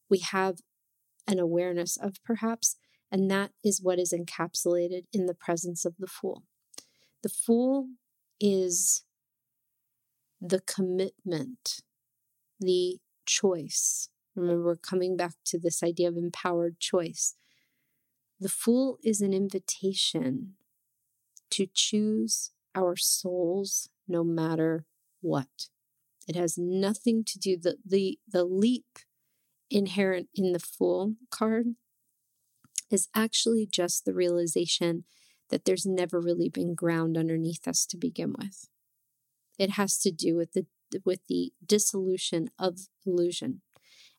we 0.10 0.20
have 0.20 0.60
an 1.28 1.40
awareness 1.40 1.98
of, 1.98 2.24
perhaps. 2.24 2.78
And 3.12 3.30
that 3.30 3.52
is 3.64 3.82
what 3.82 4.00
is 4.00 4.14
encapsulated 4.14 5.06
in 5.12 5.26
the 5.26 5.36
presence 5.36 5.86
of 5.86 5.96
the 6.00 6.08
Fool. 6.08 6.44
The 7.22 7.30
Fool 7.30 7.90
is 8.40 9.04
the 10.42 10.60
commitment, 10.60 11.82
the 12.60 13.00
choice, 13.26 14.10
Remember, 14.36 14.66
we're 14.66 14.76
coming 14.76 15.16
back 15.16 15.34
to 15.46 15.60
this 15.60 15.84
idea 15.84 16.08
of 16.08 16.18
empowered 16.18 16.80
choice. 16.80 17.36
The 18.40 18.50
Fool 18.50 18.98
is 19.04 19.22
an 19.22 19.34
invitation 19.34 20.56
to 21.52 21.68
choose 21.72 22.52
our 22.74 22.96
souls 22.96 23.90
no 24.08 24.24
matter 24.24 24.86
what. 25.22 25.70
It 26.28 26.36
has 26.36 26.58
nothing 26.58 27.24
to 27.26 27.40
do 27.40 27.58
the 27.58 27.78
the 27.86 28.20
the 28.28 28.46
leap 28.46 29.00
inherent 29.70 30.30
in 30.36 30.54
the 30.54 30.60
Fool 30.60 31.16
card 31.30 31.76
is 32.90 33.10
actually 33.16 33.66
just 33.66 34.06
the 34.06 34.14
realization 34.14 35.04
that 35.50 35.66
there's 35.66 35.86
never 35.86 36.20
really 36.20 36.50
been 36.50 36.76
ground 36.76 37.18
underneath 37.18 37.68
us 37.68 37.86
to 37.88 37.98
begin 37.98 38.34
with. 38.38 38.70
It 39.58 39.72
has 39.72 39.98
to 40.00 40.12
do 40.12 40.36
with 40.36 40.54
the 40.54 40.66
with 41.06 41.26
the 41.28 41.52
dissolution 41.66 42.50
of 42.60 42.88
illusion 43.06 43.62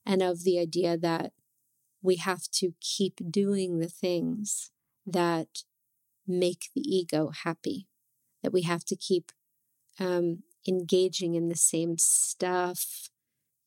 and 0.04 0.22
of 0.22 0.44
the 0.44 0.58
idea 0.58 0.98
that 0.98 1.32
we 2.02 2.16
have 2.16 2.42
to 2.52 2.74
keep 2.80 3.20
doing 3.30 3.78
the 3.78 3.88
things 3.88 4.70
that 5.06 5.62
make 6.26 6.70
the 6.74 6.82
ego 6.82 7.30
happy, 7.44 7.86
that 8.42 8.52
we 8.52 8.62
have 8.62 8.84
to 8.84 8.96
keep 8.96 9.32
um, 9.98 10.42
engaging 10.66 11.34
in 11.34 11.48
the 11.48 11.56
same 11.56 11.96
stuff, 11.98 13.08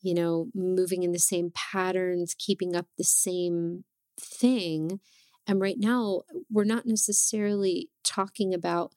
you 0.01 0.13
know, 0.13 0.47
moving 0.53 1.03
in 1.03 1.11
the 1.11 1.19
same 1.19 1.51
patterns, 1.53 2.35
keeping 2.37 2.75
up 2.75 2.87
the 2.97 3.03
same 3.03 3.83
thing. 4.19 4.99
And 5.45 5.61
right 5.61 5.77
now, 5.77 6.23
we're 6.49 6.65
not 6.65 6.85
necessarily 6.85 7.89
talking 8.03 8.53
about 8.53 8.93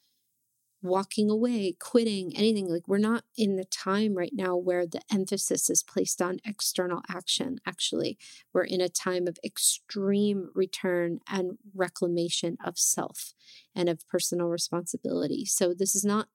walking 0.83 1.29
away, 1.29 1.77
quitting, 1.79 2.35
anything. 2.37 2.67
Like 2.67 2.89
we're 2.89 2.99
not 2.99 3.25
in 3.37 3.57
the 3.57 3.65
time 3.65 4.15
right 4.15 4.33
now 4.33 4.57
where 4.57 4.87
the 4.87 5.03
emphasis 5.13 5.69
is 5.69 5.83
placed 5.83 6.23
on 6.23 6.41
external 6.45 7.03
action. 7.09 7.59
Actually, 7.67 8.19
we're 8.53 8.65
in 8.65 8.81
a 8.81 8.89
time 8.89 9.27
of 9.27 9.39
extreme 9.45 10.51
return 10.55 11.21
and 11.29 11.59
reclamation 11.75 12.57
of 12.65 12.79
self 12.79 13.35
and 13.75 13.89
of 13.89 14.09
personal 14.09 14.49
responsibility. 14.49 15.45
So 15.45 15.75
this 15.75 15.95
is 15.95 16.05
not, 16.05 16.29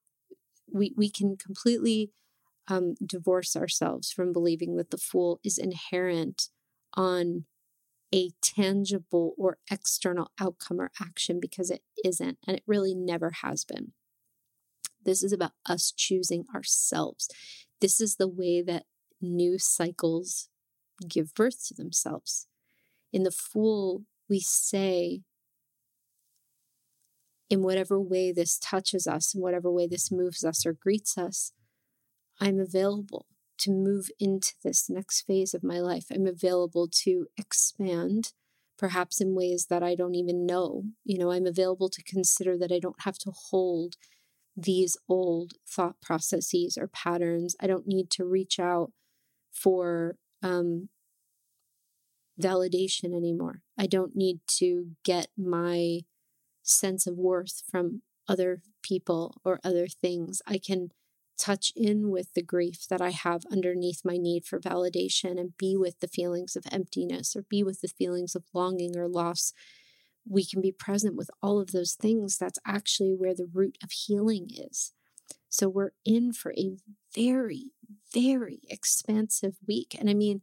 we, 0.72 0.94
we 0.96 1.10
can 1.10 1.38
completely 1.38 2.12
um, 2.68 2.96
divorce 3.06 3.56
ourselves 3.56 4.12
from 4.12 4.34
believing 4.34 4.76
that 4.78 4.92
the 4.92 4.98
fool 4.98 5.40
is 5.44 5.58
inherent 5.58 6.50
on 6.96 7.46
a 8.14 8.32
tangible 8.42 9.34
or 9.38 9.58
external 9.70 10.32
outcome 10.40 10.80
or 10.80 10.92
action 11.02 11.40
because 11.40 11.70
it 11.70 11.82
isn't, 12.04 12.38
and 12.48 12.58
it 12.58 12.64
really 12.66 12.96
never 12.96 13.32
has 13.44 13.66
been. 13.66 13.92
This 15.04 15.22
is 15.22 15.32
about 15.32 15.52
us 15.66 15.94
choosing 15.96 16.46
ourselves. 16.54 17.30
This 17.82 18.02
is 18.02 18.16
the 18.16 18.28
way 18.28 18.62
that 18.62 18.86
new 19.22 19.60
cycles 19.60 20.50
give 21.08 21.34
birth 21.36 21.68
to 21.68 21.74
themselves. 21.74 22.48
In 23.12 23.24
the 23.24 23.32
Fool, 23.32 24.04
we 24.30 24.40
say, 24.40 25.22
in 27.50 27.62
whatever 27.62 28.00
way 28.00 28.32
this 28.32 28.58
touches 28.58 29.08
us, 29.08 29.36
in 29.36 29.42
whatever 29.42 29.72
way 29.72 29.88
this 29.88 30.12
moves 30.12 30.44
us 30.44 30.66
or 30.66 30.74
greets 30.74 31.18
us, 31.18 31.52
I'm 32.40 32.60
available 32.60 33.28
to 33.60 33.72
move 33.72 34.10
into 34.20 34.54
this 34.64 34.90
next 34.90 35.22
phase 35.22 35.54
of 35.54 35.64
my 35.64 35.80
life. 35.80 36.06
I'm 36.12 36.28
available 36.28 36.90
to 37.04 37.28
expand, 37.38 38.34
perhaps 38.78 39.22
in 39.22 39.36
ways 39.36 39.68
that 39.70 39.84
I 39.84 39.96
don't 39.96 40.16
even 40.16 40.46
know. 40.46 40.84
You 41.04 41.18
know, 41.18 41.32
I'm 41.32 41.46
available 41.46 41.90
to 41.90 42.04
consider 42.04 42.58
that 42.58 42.72
I 42.72 42.80
don't 42.80 43.02
have 43.04 43.18
to 43.20 43.32
hold 43.32 43.96
these 44.58 44.98
old 45.08 45.54
thought 45.68 46.02
processes 46.02 46.78
or 46.80 46.88
patterns. 46.88 47.56
I 47.62 47.68
don't 47.68 47.88
need 47.88 48.10
to 48.12 48.26
reach 48.26 48.60
out 48.60 48.92
for 49.52 50.16
um, 50.42 50.90
validation 52.42 53.16
anymore. 53.16 53.62
I 53.78 53.88
don't 53.88 54.16
need 54.16 54.40
to 54.58 54.92
get 55.04 55.28
my 55.38 56.02
sense 56.66 57.08
of 57.08 57.18
worth 57.18 57.64
from 57.70 58.02
other 58.28 58.62
people 58.82 59.40
or 59.44 59.60
other 59.64 59.88
things. 59.88 60.42
I 60.46 60.58
can 60.58 60.90
touch 61.38 61.72
in 61.76 62.10
with 62.10 62.34
the 62.34 62.42
grief 62.42 62.88
that 62.90 63.02
I 63.02 63.12
have 63.12 63.44
underneath 63.52 64.02
my 64.06 64.18
need 64.18 64.46
for 64.46 64.60
validation 64.60 65.40
and 65.40 65.58
be 65.58 65.76
with 65.76 66.00
the 66.00 66.08
feelings 66.08 66.56
of 66.56 66.66
emptiness 66.72 67.36
or 67.36 67.44
be 67.44 67.64
with 67.64 67.82
the 67.82 67.90
feelings 67.90 68.36
of 68.36 68.44
longing 68.54 68.98
or 68.98 69.08
loss 69.08 69.54
we 70.28 70.46
can 70.46 70.62
be 70.62 70.72
present 70.72 71.16
with 71.16 71.30
all 71.42 71.60
of 71.60 71.72
those 71.72 71.94
things, 71.94 72.38
that's 72.38 72.60
actually 72.66 73.14
where 73.14 73.36
the 73.36 73.50
root 73.52 73.78
of 73.84 73.92
healing 73.92 74.50
is. 74.52 74.94
So 75.50 75.70
we're 75.70 75.92
in 76.04 76.34
for 76.34 76.52
a 76.54 76.78
very, 77.14 77.72
very 78.14 78.62
expansive 78.70 79.56
week. 79.68 79.96
And 79.98 80.10
I 80.10 80.14
mean, 80.14 80.42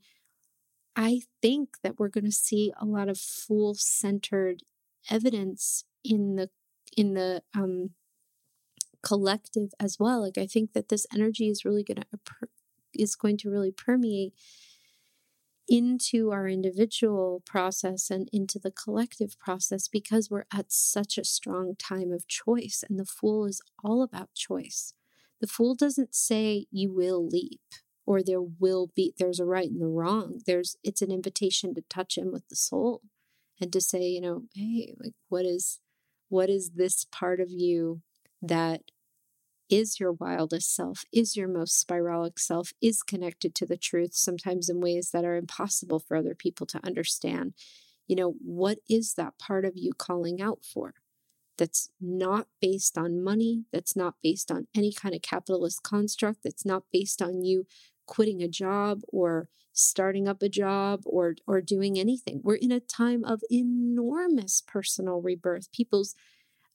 I 0.94 1.22
think 1.40 1.78
that 1.82 1.98
we're 1.98 2.08
going 2.08 2.24
to 2.24 2.32
see 2.32 2.72
a 2.80 2.84
lot 2.84 3.08
of 3.08 3.18
fool 3.18 3.74
centered 3.74 4.62
evidence 5.10 5.84
in 6.04 6.36
the 6.36 6.50
in 6.96 7.14
the 7.14 7.42
um, 7.54 7.90
collective 9.02 9.70
as 9.80 9.98
well. 9.98 10.22
Like 10.22 10.38
I 10.38 10.46
think 10.46 10.72
that 10.72 10.88
this 10.88 11.06
energy 11.12 11.48
is 11.48 11.64
really 11.64 11.84
going 11.84 12.02
to 12.02 12.48
is 12.94 13.14
going 13.14 13.38
to 13.38 13.50
really 13.50 13.72
permeate 13.72 14.34
into 15.68 16.30
our 16.30 16.48
individual 16.48 17.42
process 17.46 18.10
and 18.10 18.28
into 18.32 18.58
the 18.58 18.70
collective 18.70 19.38
process 19.38 19.88
because 19.88 20.30
we're 20.30 20.44
at 20.52 20.72
such 20.72 21.16
a 21.16 21.24
strong 21.24 21.74
time 21.78 22.12
of 22.12 22.28
choice 22.28 22.84
and 22.88 22.98
the 22.98 23.06
fool 23.06 23.46
is 23.46 23.62
all 23.82 24.02
about 24.02 24.34
choice. 24.34 24.92
The 25.40 25.46
fool 25.46 25.74
doesn't 25.74 26.14
say 26.14 26.66
you 26.70 26.92
will 26.92 27.26
leap 27.26 27.60
or 28.04 28.22
there 28.22 28.42
will 28.42 28.90
be 28.94 29.14
there's 29.18 29.40
a 29.40 29.44
right 29.44 29.70
and 29.70 29.82
a 29.82 29.86
wrong. 29.86 30.40
There's 30.46 30.76
it's 30.82 31.02
an 31.02 31.10
invitation 31.10 31.74
to 31.74 31.82
touch 31.88 32.18
in 32.18 32.32
with 32.32 32.48
the 32.48 32.56
soul 32.56 33.02
and 33.60 33.72
to 33.72 33.80
say, 33.80 34.02
you 34.02 34.20
know, 34.20 34.42
hey, 34.54 34.94
like 34.98 35.14
what 35.28 35.44
is 35.44 35.80
what 36.32 36.48
is 36.48 36.70
this 36.76 37.04
part 37.12 37.40
of 37.40 37.50
you 37.50 38.00
that 38.40 38.80
is 39.68 40.00
your 40.00 40.12
wildest 40.12 40.74
self, 40.74 41.04
is 41.12 41.36
your 41.36 41.46
most 41.46 41.86
spiralic 41.86 42.38
self, 42.38 42.72
is 42.80 43.02
connected 43.02 43.54
to 43.54 43.66
the 43.66 43.76
truth, 43.76 44.14
sometimes 44.14 44.70
in 44.70 44.80
ways 44.80 45.10
that 45.10 45.26
are 45.26 45.36
impossible 45.36 45.98
for 45.98 46.16
other 46.16 46.34
people 46.34 46.66
to 46.66 46.80
understand. 46.82 47.52
You 48.08 48.16
know, 48.16 48.34
what 48.42 48.78
is 48.88 49.12
that 49.14 49.38
part 49.38 49.66
of 49.66 49.74
you 49.76 49.92
calling 49.92 50.40
out 50.40 50.64
for? 50.64 50.94
That's 51.58 51.90
not 52.00 52.46
based 52.62 52.96
on 52.96 53.22
money, 53.22 53.66
that's 53.70 53.94
not 53.94 54.14
based 54.22 54.50
on 54.50 54.68
any 54.74 54.90
kind 54.90 55.14
of 55.14 55.20
capitalist 55.20 55.82
construct, 55.82 56.44
that's 56.44 56.64
not 56.64 56.84
based 56.90 57.20
on 57.20 57.44
you 57.44 57.66
quitting 58.06 58.42
a 58.42 58.48
job 58.48 59.00
or 59.08 59.48
starting 59.72 60.28
up 60.28 60.42
a 60.42 60.48
job 60.48 61.02
or 61.04 61.34
or 61.46 61.60
doing 61.60 61.98
anything. 61.98 62.40
We're 62.42 62.56
in 62.56 62.72
a 62.72 62.80
time 62.80 63.24
of 63.24 63.42
enormous 63.50 64.62
personal 64.66 65.20
rebirth. 65.20 65.72
People's 65.72 66.14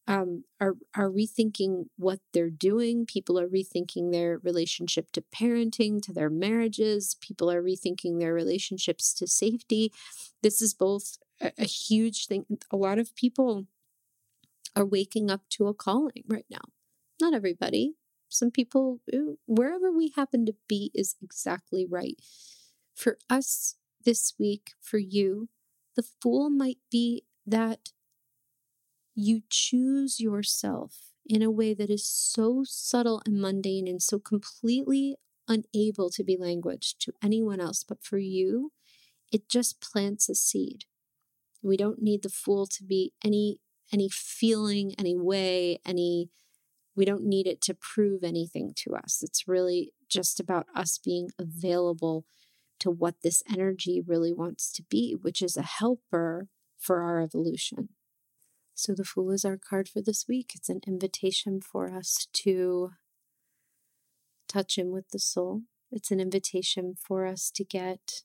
um, 0.08 0.46
are 0.62 0.76
are 0.96 1.10
rethinking 1.10 1.88
what 1.98 2.20
they're 2.34 2.50
doing. 2.50 3.06
People 3.06 3.38
are 3.40 3.48
rethinking 3.48 4.12
their 4.12 4.40
relationship 4.42 5.12
to 5.12 5.24
parenting, 5.36 6.02
to 6.04 6.14
their 6.14 6.30
marriages. 6.30 7.16
People 7.20 7.52
are 7.52 7.62
rethinking 7.62 8.20
their 8.20 8.34
relationships 8.34 9.14
to 9.16 9.28
safety. 9.28 9.92
This 10.42 10.62
is 10.62 10.74
both 10.74 11.18
a, 11.42 11.52
a 11.58 11.66
huge 11.66 12.28
thing. 12.28 12.46
A 12.72 12.78
lot 12.78 13.00
of 13.00 13.16
people 13.16 13.66
are 14.76 14.86
waking 14.86 15.30
up 15.30 15.42
to 15.50 15.68
a 15.68 15.74
calling 15.74 16.24
right 16.28 16.46
now. 16.50 16.62
Not 17.20 17.34
everybody. 17.34 17.96
Some 18.30 18.52
people, 18.52 19.00
wherever 19.46 19.92
we 19.92 20.12
happen 20.16 20.46
to 20.46 20.56
be, 20.68 20.92
is 20.94 21.16
exactly 21.22 21.86
right. 21.86 22.22
For 22.96 23.18
us 23.30 23.76
this 24.04 24.34
week, 24.40 24.72
for 24.82 24.98
you, 24.98 25.50
the 25.96 26.04
fool 26.22 26.50
might 26.50 26.80
be 26.92 27.24
that 27.46 27.92
you 29.16 29.42
choose 29.50 30.20
yourself 30.20 31.12
in 31.26 31.42
a 31.42 31.52
way 31.52 31.74
that 31.74 31.90
is 31.90 32.06
so 32.06 32.64
subtle 32.66 33.22
and 33.26 33.42
mundane 33.42 33.88
and 33.88 34.02
so 34.02 34.20
completely 34.20 35.18
unable 35.48 36.10
to 36.10 36.24
be 36.24 36.38
language 36.38 36.96
to 37.00 37.14
anyone 37.24 37.60
else. 37.60 37.84
But 37.84 38.04
for 38.04 38.18
you, 38.18 38.72
it 39.32 39.50
just 39.50 39.82
plants 39.82 40.30
a 40.30 40.36
seed. 40.36 40.86
We 41.62 41.78
don't 41.78 42.02
need 42.02 42.24
the 42.24 42.30
fool 42.30 42.68
to 42.68 42.84
be 42.84 43.14
any 43.24 43.60
any 43.92 44.10
feeling, 44.10 44.94
any 45.00 45.16
way, 45.16 45.80
any 45.86 46.30
we 46.98 47.06
don't 47.06 47.24
need 47.24 47.46
it 47.46 47.62
to 47.62 47.76
prove 47.76 48.24
anything 48.24 48.74
to 48.76 48.96
us. 48.96 49.22
It's 49.22 49.48
really 49.48 49.94
just 50.10 50.40
about 50.40 50.66
us 50.76 50.98
being 50.98 51.30
available 51.38 52.26
to 52.80 52.90
what 52.90 53.22
this 53.22 53.44
energy 53.50 54.02
really 54.06 54.34
wants 54.34 54.72
to 54.74 54.84
be, 54.84 55.16
which 55.20 55.42
is 55.42 55.56
a 55.56 55.62
helper 55.62 56.48
for 56.78 57.02
our 57.02 57.22
evolution. 57.22 57.90
So, 58.74 58.94
the 58.94 59.04
Fool 59.04 59.32
is 59.32 59.46
our 59.46 59.58
card 59.58 59.88
for 59.88 60.02
this 60.02 60.26
week. 60.28 60.52
It's 60.56 60.70
an 60.70 60.82
invitation 60.86 61.62
for 61.62 61.96
us 61.96 62.28
to 62.34 62.92
touch 64.48 64.78
in 64.78 64.92
with 64.92 65.10
the 65.10 65.20
soul. 65.20 65.64
It's 65.92 66.12
an 66.12 66.20
invitation 66.20 66.96
for 67.00 67.26
us 67.26 67.52
to 67.52 67.64
get 67.64 68.24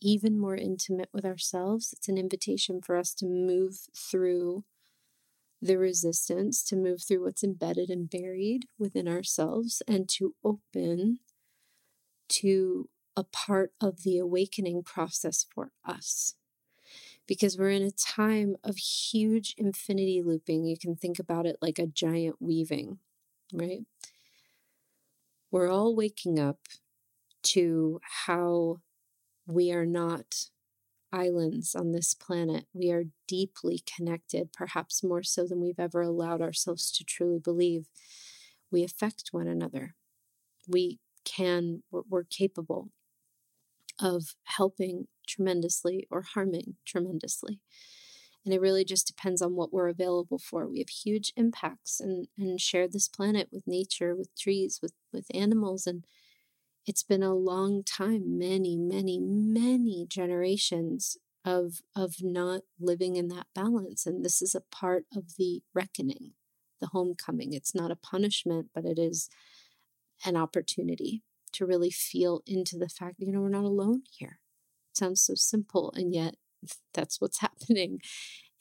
even 0.00 0.38
more 0.38 0.56
intimate 0.56 1.08
with 1.12 1.24
ourselves. 1.24 1.92
It's 1.92 2.08
an 2.08 2.18
invitation 2.18 2.80
for 2.80 2.96
us 2.96 3.14
to 3.14 3.26
move 3.26 3.88
through 3.96 4.64
the 5.62 5.78
resistance, 5.78 6.62
to 6.64 6.76
move 6.76 7.02
through 7.02 7.24
what's 7.24 7.44
embedded 7.44 7.88
and 7.88 8.10
buried 8.10 8.66
within 8.78 9.08
ourselves, 9.08 9.80
and 9.88 10.08
to 10.10 10.34
open 10.44 11.20
to 12.28 12.88
a 13.16 13.24
part 13.24 13.72
of 13.80 14.02
the 14.02 14.18
awakening 14.18 14.82
process 14.82 15.46
for 15.54 15.70
us 15.84 16.34
because 17.26 17.56
we're 17.56 17.70
in 17.70 17.82
a 17.82 17.90
time 17.90 18.56
of 18.64 18.76
huge 18.76 19.54
infinity 19.56 20.22
looping. 20.24 20.64
You 20.64 20.76
can 20.76 20.96
think 20.96 21.18
about 21.18 21.46
it 21.46 21.56
like 21.62 21.78
a 21.78 21.86
giant 21.86 22.36
weaving, 22.40 22.98
right? 23.52 23.82
We're 25.50 25.70
all 25.70 25.94
waking 25.94 26.38
up 26.38 26.58
to 27.42 28.00
how 28.24 28.80
we 29.46 29.72
are 29.72 29.86
not 29.86 30.48
islands 31.12 31.74
on 31.74 31.92
this 31.92 32.14
planet. 32.14 32.66
We 32.72 32.90
are 32.90 33.04
deeply 33.28 33.82
connected, 33.84 34.52
perhaps 34.52 35.02
more 35.02 35.22
so 35.22 35.46
than 35.46 35.60
we've 35.60 35.78
ever 35.78 36.02
allowed 36.02 36.40
ourselves 36.40 36.90
to 36.92 37.04
truly 37.04 37.38
believe. 37.38 37.86
We 38.70 38.82
affect 38.82 39.28
one 39.32 39.48
another. 39.48 39.94
We 40.68 40.98
can, 41.24 41.82
we're, 41.90 42.24
capable 42.24 42.90
of 44.00 44.34
helping 44.44 45.06
tremendously 45.26 46.06
or 46.10 46.22
harming 46.22 46.76
tremendously. 46.86 47.60
And 48.44 48.52
it 48.52 48.60
really 48.60 48.84
just 48.84 49.06
depends 49.06 49.40
on 49.40 49.54
what 49.54 49.72
we're 49.72 49.88
available 49.88 50.38
for. 50.38 50.66
We 50.66 50.78
have 50.78 50.88
huge 50.88 51.32
impacts 51.36 52.00
and, 52.00 52.26
and 52.36 52.60
share 52.60 52.88
this 52.88 53.06
planet 53.06 53.48
with 53.52 53.66
nature, 53.66 54.16
with 54.16 54.34
trees, 54.36 54.80
with, 54.82 54.94
with 55.12 55.26
animals. 55.32 55.86
And 55.86 56.04
it's 56.86 57.02
been 57.02 57.22
a 57.22 57.34
long 57.34 57.84
time, 57.84 58.38
many, 58.38 58.76
many, 58.76 59.18
many 59.20 60.06
generations 60.08 61.16
of 61.44 61.80
of 61.96 62.16
not 62.22 62.62
living 62.80 63.16
in 63.16 63.28
that 63.28 63.46
balance. 63.54 64.06
And 64.06 64.24
this 64.24 64.42
is 64.42 64.54
a 64.54 64.60
part 64.60 65.04
of 65.14 65.36
the 65.36 65.62
reckoning, 65.74 66.32
the 66.80 66.88
homecoming. 66.88 67.52
It's 67.52 67.74
not 67.74 67.90
a 67.90 67.96
punishment, 67.96 68.68
but 68.74 68.84
it 68.84 68.98
is 68.98 69.28
an 70.24 70.36
opportunity 70.36 71.22
to 71.52 71.66
really 71.66 71.90
feel 71.90 72.42
into 72.46 72.78
the 72.78 72.88
fact, 72.88 73.16
you 73.18 73.32
know, 73.32 73.40
we're 73.40 73.48
not 73.48 73.64
alone 73.64 74.02
here. 74.10 74.38
It 74.90 74.96
sounds 74.96 75.20
so 75.20 75.34
simple, 75.34 75.92
and 75.96 76.14
yet 76.14 76.36
that's 76.94 77.20
what's 77.20 77.38
happening. 77.40 78.00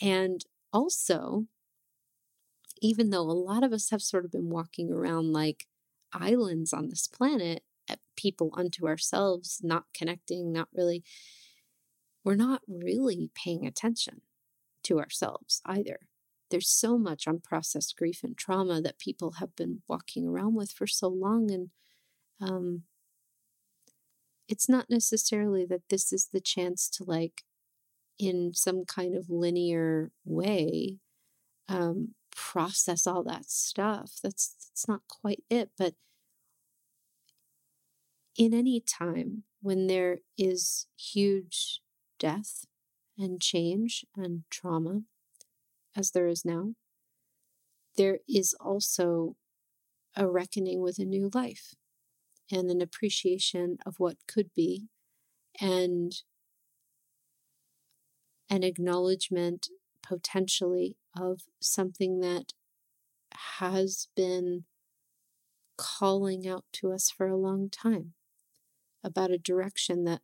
And 0.02 0.44
also, 0.74 1.46
even 2.82 3.12
though 3.12 3.22
a 3.22 3.32
lot 3.32 3.64
of 3.64 3.74
us 3.74 3.92
have 3.92 4.02
sort 4.02 4.26
of 4.26 4.32
been 4.32 4.50
walking 4.50 4.92
around 4.92 5.32
like 5.32 5.68
islands 6.14 6.74
on 6.74 6.90
this 6.90 7.08
planet, 7.08 7.64
people 8.16 8.52
unto 8.54 8.88
ourselves, 8.88 9.60
not 9.64 9.86
connecting, 9.94 10.52
not 10.52 10.68
really, 10.74 11.04
we're 12.24 12.36
not 12.36 12.62
really 12.68 13.32
paying 13.34 13.66
attention 13.66 14.22
to 14.84 15.00
ourselves 15.00 15.62
either. 15.66 16.00
There's 16.50 16.70
so 16.70 16.98
much 16.98 17.26
unprocessed 17.26 17.96
grief 17.96 18.24
and 18.24 18.38
trauma 18.38 18.82
that 18.82 19.00
people 19.00 19.34
have 19.34 19.56
been 19.56 19.82
walking 19.88 20.28
around 20.28 20.56
with 20.56 20.72
for 20.72 20.86
so 20.88 21.08
long, 21.08 21.50
and 21.50 21.70
um, 22.42 22.84
it's 24.48 24.68
not 24.68 24.90
necessarily 24.90 25.66
that 25.66 25.84
this 25.90 26.12
is 26.12 26.28
the 26.34 26.42
chance 26.42 26.90
to 26.90 27.06
like 27.06 27.44
in 28.20 28.52
some 28.54 28.86
kind 28.86 29.16
of 29.16 29.30
linear 29.30 30.12
way 30.26 30.98
um, 31.70 32.10
process 32.36 33.08
all 33.08 33.24
that 33.24 33.50
stuff 33.50 34.20
that's 34.22 34.56
that's 34.60 34.88
not 34.88 35.02
quite 35.08 35.44
it 35.50 35.70
but 35.78 35.94
in 38.38 38.54
any 38.54 38.80
time 38.80 39.44
when 39.62 39.88
there 39.88 40.20
is 40.38 40.88
huge 40.98 41.82
death 42.20 42.66
and 43.18 43.42
change 43.42 44.06
and 44.16 44.44
trauma 44.50 45.02
as 45.96 46.12
there 46.12 46.28
is 46.28 46.46
now 46.46 46.74
there 47.98 48.20
is 48.28 48.56
also 48.60 49.36
a 50.16 50.28
reckoning 50.28 50.82
with 50.82 50.98
a 50.98 51.06
new 51.06 51.30
life 51.34 51.74
and 52.52 52.70
an 52.70 52.82
appreciation 52.82 53.78
of 53.86 53.96
what 54.00 54.18
could 54.28 54.50
be 54.56 54.88
and 55.60 56.24
an 58.50 58.64
acknowledgement 58.64 59.68
potentially 60.02 60.98
of 61.18 61.42
something 61.62 62.20
that 62.20 62.54
has 63.60 64.08
been 64.16 64.66
calling 65.78 66.48
out 66.48 66.66
to 66.74 66.92
us 66.92 67.10
for 67.10 67.28
a 67.28 67.38
long 67.38 67.70
time 67.70 68.14
about 69.04 69.32
a 69.32 69.38
direction 69.38 70.04
that 70.06 70.22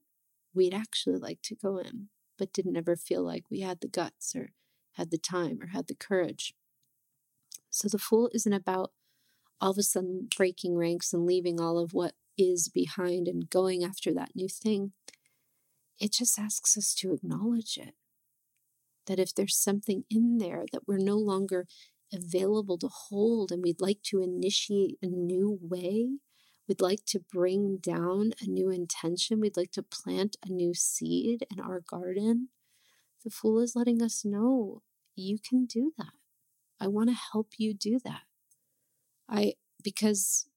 we'd 0.54 0.74
actually 0.74 1.18
like 1.18 1.42
to 1.44 1.56
go 1.56 1.78
in, 1.78 2.10
but 2.38 2.54
didn't 2.54 2.78
ever 2.78 2.96
feel 2.96 3.24
like 3.24 3.44
we 3.50 3.62
had 3.62 3.82
the 3.82 3.88
guts 3.88 4.36
or 4.36 4.52
had 4.94 5.12
the 5.12 5.18
time 5.18 5.60
or 5.62 5.68
had 5.68 5.88
the 5.88 5.96
courage. 5.96 6.54
So 7.70 7.88
the 7.88 8.00
Fool 8.00 8.30
isn't 8.34 8.54
about 8.54 8.92
all 9.60 9.72
of 9.72 9.78
a 9.78 9.84
sudden 9.84 10.28
breaking 10.36 10.78
ranks 10.78 11.14
and 11.14 11.26
leaving 11.26 11.60
all 11.60 11.78
of 11.78 11.94
what 11.94 12.14
is 12.38 12.70
behind 12.70 13.28
and 13.28 13.50
going 13.50 13.84
after 13.84 14.14
that 14.14 14.36
new 14.36 14.48
thing. 14.48 14.94
It 16.00 16.14
just 16.14 16.38
asks 16.38 16.78
us 16.78 16.94
to 16.96 17.14
acknowledge 17.14 17.78
it. 17.78 17.96
That 19.08 19.20
if 19.20 19.34
there's 19.34 19.58
something 19.58 20.04
in 20.10 20.38
there 20.38 20.66
that 20.72 20.88
we're 20.88 20.98
no 20.98 21.18
longer 21.18 21.66
available 22.14 22.78
to 22.78 22.88
hold 22.88 23.52
and 23.52 23.64
we'd 23.64 23.82
like 23.82 24.02
to 24.04 24.22
initiate 24.22 24.98
a 25.02 25.08
new 25.08 25.60
way. 25.62 26.18
We'd 26.68 26.82
like 26.82 27.06
to 27.08 27.20
bring 27.20 27.78
down 27.78 28.32
a 28.42 28.46
new 28.46 28.70
intention. 28.70 29.40
We'd 29.40 29.58
like 29.58 29.72
to 29.72 29.84
plant 29.84 30.36
a 30.46 30.52
new 30.52 30.74
seed 30.74 31.46
in 31.50 31.60
our 31.60 31.80
garden. 31.80 32.50
The 33.24 33.30
Fool 33.30 33.60
is 33.60 33.76
letting 33.76 34.02
us 34.02 34.26
know 34.26 34.82
you 35.16 35.38
can 35.40 35.66
do 35.66 35.94
that. 35.98 36.14
I 36.80 36.88
want 36.88 37.10
to 37.10 37.16
help 37.32 37.54
you 37.58 37.74
do 37.74 38.00
that. 38.04 38.22
I, 39.30 39.54
because 39.84 40.48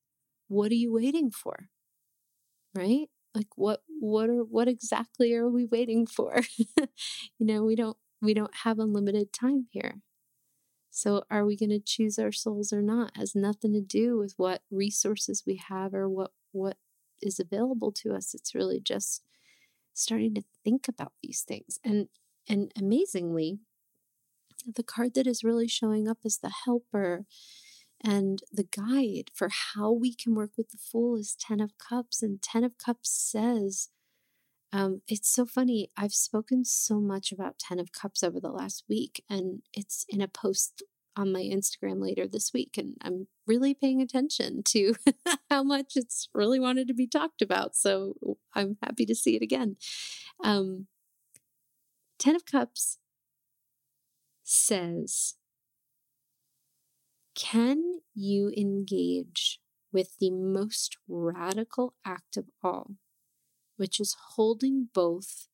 what 0.48 0.70
are 0.72 0.76
you 0.76 0.92
waiting 0.92 1.30
for? 1.30 1.68
Right? 2.74 3.08
Like 3.34 3.48
what, 3.56 3.82
what 4.00 4.28
are, 4.28 4.42
what 4.42 4.68
exactly 4.68 5.32
are 5.34 5.48
we 5.48 5.64
waiting 5.64 6.06
for? 6.06 6.42
you 6.76 6.86
know, 7.38 7.62
we 7.62 7.76
don't, 7.76 7.96
we 8.20 8.34
don't 8.34 8.54
have 8.64 8.78
unlimited 8.78 9.32
time 9.32 9.68
here. 9.70 10.02
So, 10.90 11.24
are 11.30 11.44
we 11.44 11.56
going 11.56 11.70
to 11.70 11.80
choose 11.80 12.18
our 12.18 12.32
souls 12.32 12.72
or 12.72 12.82
not? 12.82 13.12
It 13.14 13.18
has 13.18 13.34
nothing 13.34 13.72
to 13.74 13.80
do 13.80 14.18
with 14.18 14.34
what 14.36 14.62
resources 14.70 15.44
we 15.46 15.60
have 15.68 15.94
or 15.94 16.08
what 16.08 16.32
what 16.52 16.76
is 17.22 17.38
available 17.38 17.92
to 17.92 18.14
us. 18.14 18.34
It's 18.34 18.54
really 18.54 18.80
just 18.80 19.22
starting 19.94 20.34
to 20.34 20.42
think 20.64 20.88
about 20.88 21.12
these 21.22 21.42
things. 21.42 21.78
And 21.84 22.08
and 22.48 22.72
amazingly, 22.76 23.60
the 24.66 24.82
card 24.82 25.14
that 25.14 25.26
is 25.26 25.44
really 25.44 25.68
showing 25.68 26.08
up 26.08 26.18
as 26.24 26.38
the 26.38 26.52
helper 26.64 27.24
and 28.02 28.42
the 28.50 28.64
guide 28.64 29.30
for 29.34 29.50
how 29.74 29.92
we 29.92 30.14
can 30.14 30.34
work 30.34 30.52
with 30.56 30.70
the 30.70 30.78
fool 30.78 31.16
is 31.16 31.36
10 31.38 31.60
of 31.60 31.76
cups 31.78 32.22
and 32.22 32.42
10 32.42 32.64
of 32.64 32.78
cups 32.78 33.10
says 33.10 33.90
um, 34.72 35.02
it's 35.08 35.32
so 35.32 35.46
funny. 35.46 35.90
I've 35.96 36.12
spoken 36.12 36.64
so 36.64 37.00
much 37.00 37.32
about 37.32 37.58
10 37.58 37.78
of 37.80 37.92
Cups 37.92 38.22
over 38.22 38.38
the 38.40 38.50
last 38.50 38.84
week, 38.88 39.24
and 39.28 39.62
it's 39.72 40.06
in 40.08 40.20
a 40.20 40.28
post 40.28 40.82
on 41.16 41.32
my 41.32 41.40
Instagram 41.40 42.00
later 42.00 42.28
this 42.28 42.52
week. 42.52 42.78
And 42.78 42.94
I'm 43.02 43.26
really 43.46 43.74
paying 43.74 44.00
attention 44.00 44.62
to 44.66 44.94
how 45.50 45.64
much 45.64 45.92
it's 45.96 46.28
really 46.32 46.60
wanted 46.60 46.86
to 46.88 46.94
be 46.94 47.08
talked 47.08 47.42
about. 47.42 47.74
So 47.74 48.14
I'm 48.54 48.76
happy 48.82 49.04
to 49.06 49.14
see 49.14 49.34
it 49.34 49.42
again. 49.42 49.76
Um, 50.44 50.86
10 52.20 52.36
of 52.36 52.46
Cups 52.46 52.98
says, 54.44 55.34
Can 57.34 58.00
you 58.14 58.52
engage 58.56 59.60
with 59.92 60.18
the 60.20 60.30
most 60.30 60.96
radical 61.08 61.94
act 62.04 62.36
of 62.36 62.44
all? 62.62 62.92
Which 63.80 63.98
is 63.98 64.14
holding 64.32 64.90
both 64.92 65.48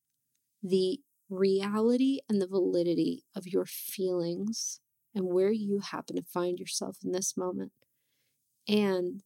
the 0.60 0.98
reality 1.30 2.18
and 2.28 2.42
the 2.42 2.46
validity 2.48 3.22
of 3.36 3.46
your 3.46 3.64
feelings 3.64 4.80
and 5.14 5.26
where 5.26 5.52
you 5.52 5.78
happen 5.78 6.16
to 6.16 6.22
find 6.24 6.58
yourself 6.58 6.98
in 7.04 7.12
this 7.12 7.36
moment, 7.36 7.70
and 8.66 9.22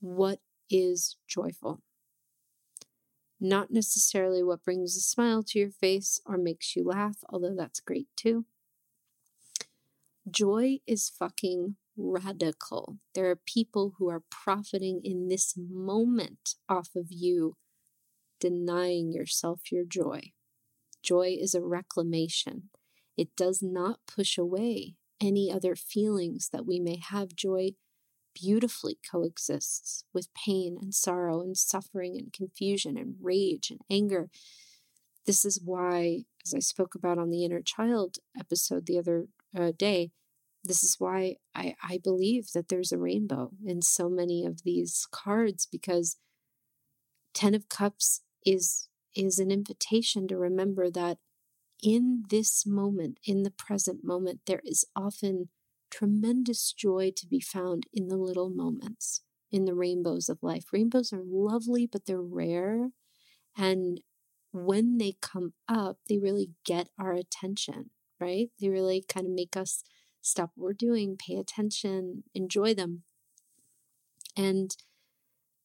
what 0.00 0.40
is 0.68 1.16
joyful. 1.28 1.80
Not 3.38 3.70
necessarily 3.70 4.42
what 4.42 4.64
brings 4.64 4.96
a 4.96 5.00
smile 5.00 5.44
to 5.44 5.58
your 5.60 5.70
face 5.70 6.20
or 6.26 6.36
makes 6.36 6.74
you 6.74 6.82
laugh, 6.82 7.18
although 7.28 7.54
that's 7.54 7.78
great 7.78 8.08
too. 8.16 8.46
Joy 10.28 10.80
is 10.88 11.08
fucking 11.08 11.76
radical. 12.00 12.98
There 13.14 13.30
are 13.30 13.36
people 13.36 13.94
who 13.98 14.08
are 14.08 14.22
profiting 14.30 15.00
in 15.04 15.28
this 15.28 15.54
moment 15.56 16.54
off 16.68 16.90
of 16.96 17.06
you 17.10 17.56
denying 18.40 19.12
yourself 19.12 19.70
your 19.70 19.84
joy. 19.84 20.32
Joy 21.02 21.36
is 21.38 21.54
a 21.54 21.60
reclamation. 21.60 22.70
It 23.16 23.36
does 23.36 23.62
not 23.62 24.00
push 24.06 24.38
away 24.38 24.96
any 25.20 25.52
other 25.52 25.76
feelings 25.76 26.48
that 26.52 26.66
we 26.66 26.80
may 26.80 26.96
have. 26.96 27.36
Joy 27.36 27.72
beautifully 28.34 28.98
coexists 29.10 30.04
with 30.14 30.32
pain 30.34 30.78
and 30.80 30.94
sorrow 30.94 31.40
and 31.40 31.56
suffering 31.56 32.16
and 32.16 32.32
confusion 32.32 32.96
and 32.96 33.16
rage 33.20 33.70
and 33.70 33.80
anger. 33.90 34.30
This 35.26 35.44
is 35.44 35.60
why, 35.62 36.24
as 36.44 36.54
I 36.54 36.60
spoke 36.60 36.94
about 36.94 37.18
on 37.18 37.30
the 37.30 37.44
inner 37.44 37.60
child 37.60 38.16
episode 38.38 38.86
the 38.86 38.98
other 38.98 39.26
uh, 39.56 39.72
day, 39.76 40.12
this 40.62 40.84
is 40.84 40.96
why 40.98 41.36
I, 41.54 41.74
I 41.82 41.98
believe 42.02 42.52
that 42.52 42.68
there's 42.68 42.92
a 42.92 42.98
rainbow 42.98 43.50
in 43.64 43.82
so 43.82 44.08
many 44.08 44.44
of 44.44 44.62
these 44.62 45.06
cards 45.10 45.66
because 45.70 46.16
Ten 47.32 47.54
of 47.54 47.68
Cups 47.68 48.22
is 48.44 48.88
is 49.16 49.38
an 49.38 49.50
invitation 49.50 50.28
to 50.28 50.36
remember 50.36 50.90
that 50.90 51.18
in 51.82 52.24
this 52.28 52.64
moment, 52.66 53.18
in 53.24 53.42
the 53.42 53.50
present 53.50 54.04
moment, 54.04 54.40
there 54.46 54.60
is 54.64 54.84
often 54.94 55.48
tremendous 55.90 56.72
joy 56.72 57.12
to 57.16 57.26
be 57.26 57.40
found 57.40 57.86
in 57.92 58.08
the 58.08 58.16
little 58.16 58.50
moments, 58.50 59.22
in 59.50 59.64
the 59.64 59.74
rainbows 59.74 60.28
of 60.28 60.42
life. 60.42 60.66
Rainbows 60.72 61.12
are 61.12 61.22
lovely, 61.24 61.86
but 61.86 62.06
they're 62.06 62.20
rare. 62.20 62.90
And 63.56 64.00
when 64.52 64.98
they 64.98 65.16
come 65.20 65.54
up, 65.68 65.98
they 66.08 66.18
really 66.18 66.50
get 66.64 66.88
our 66.98 67.12
attention, 67.12 67.90
right? 68.20 68.48
They 68.60 68.68
really 68.68 69.04
kind 69.08 69.26
of 69.26 69.32
make 69.32 69.56
us 69.56 69.82
stop 70.20 70.52
what 70.54 70.64
we're 70.64 70.72
doing, 70.72 71.16
pay 71.16 71.36
attention, 71.36 72.24
enjoy 72.34 72.74
them. 72.74 73.02
And 74.36 74.76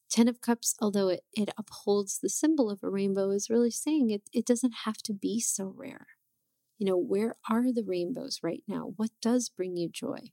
Ten 0.10 0.28
of 0.28 0.42
Cups, 0.42 0.76
although 0.82 1.10
it, 1.10 1.24
it 1.34 1.50
upholds 1.58 2.20
the 2.20 2.30
symbol 2.30 2.70
of 2.70 2.84
a 2.84 2.90
rainbow, 2.90 3.32
is 3.32 3.50
really 3.50 3.72
saying 3.72 4.12
it, 4.12 4.24
it 4.32 4.46
doesn't 4.46 4.74
have 4.86 4.98
to 5.04 5.14
be 5.14 5.40
so 5.40 5.74
rare. 5.76 6.08
You 6.78 6.88
know, 6.88 6.98
where 6.98 7.36
are 7.50 7.72
the 7.74 7.84
rainbows 7.86 8.40
right 8.44 8.64
now? 8.68 8.94
What 8.96 9.12
does 9.22 9.50
bring 9.50 9.76
you 9.78 9.90
joy? 9.90 10.32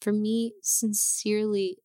For 0.00 0.12
me, 0.12 0.54
sincerely, 0.62 1.78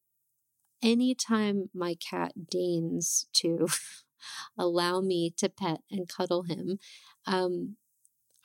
anytime 0.81 1.69
my 1.73 1.95
cat 1.95 2.33
deigns 2.51 3.27
to 3.33 3.67
allow 4.57 5.01
me 5.01 5.33
to 5.37 5.49
pet 5.49 5.81
and 5.89 6.07
cuddle 6.07 6.43
him, 6.43 6.77
um, 7.25 7.77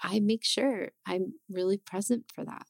I 0.02 0.20
make 0.20 0.44
sure 0.44 0.92
I'm 1.04 1.34
really 1.50 1.76
present 1.76 2.26
for 2.32 2.44
that. 2.44 2.66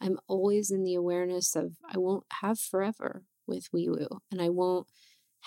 I'm 0.00 0.18
always 0.26 0.70
in 0.70 0.84
the 0.84 0.94
awareness 0.94 1.54
of 1.54 1.76
I 1.92 1.98
won't 1.98 2.24
have 2.40 2.58
forever 2.58 3.24
with 3.46 3.68
Wee 3.72 3.88
Woo, 3.88 4.20
and 4.30 4.40
I 4.40 4.48
won't 4.48 4.86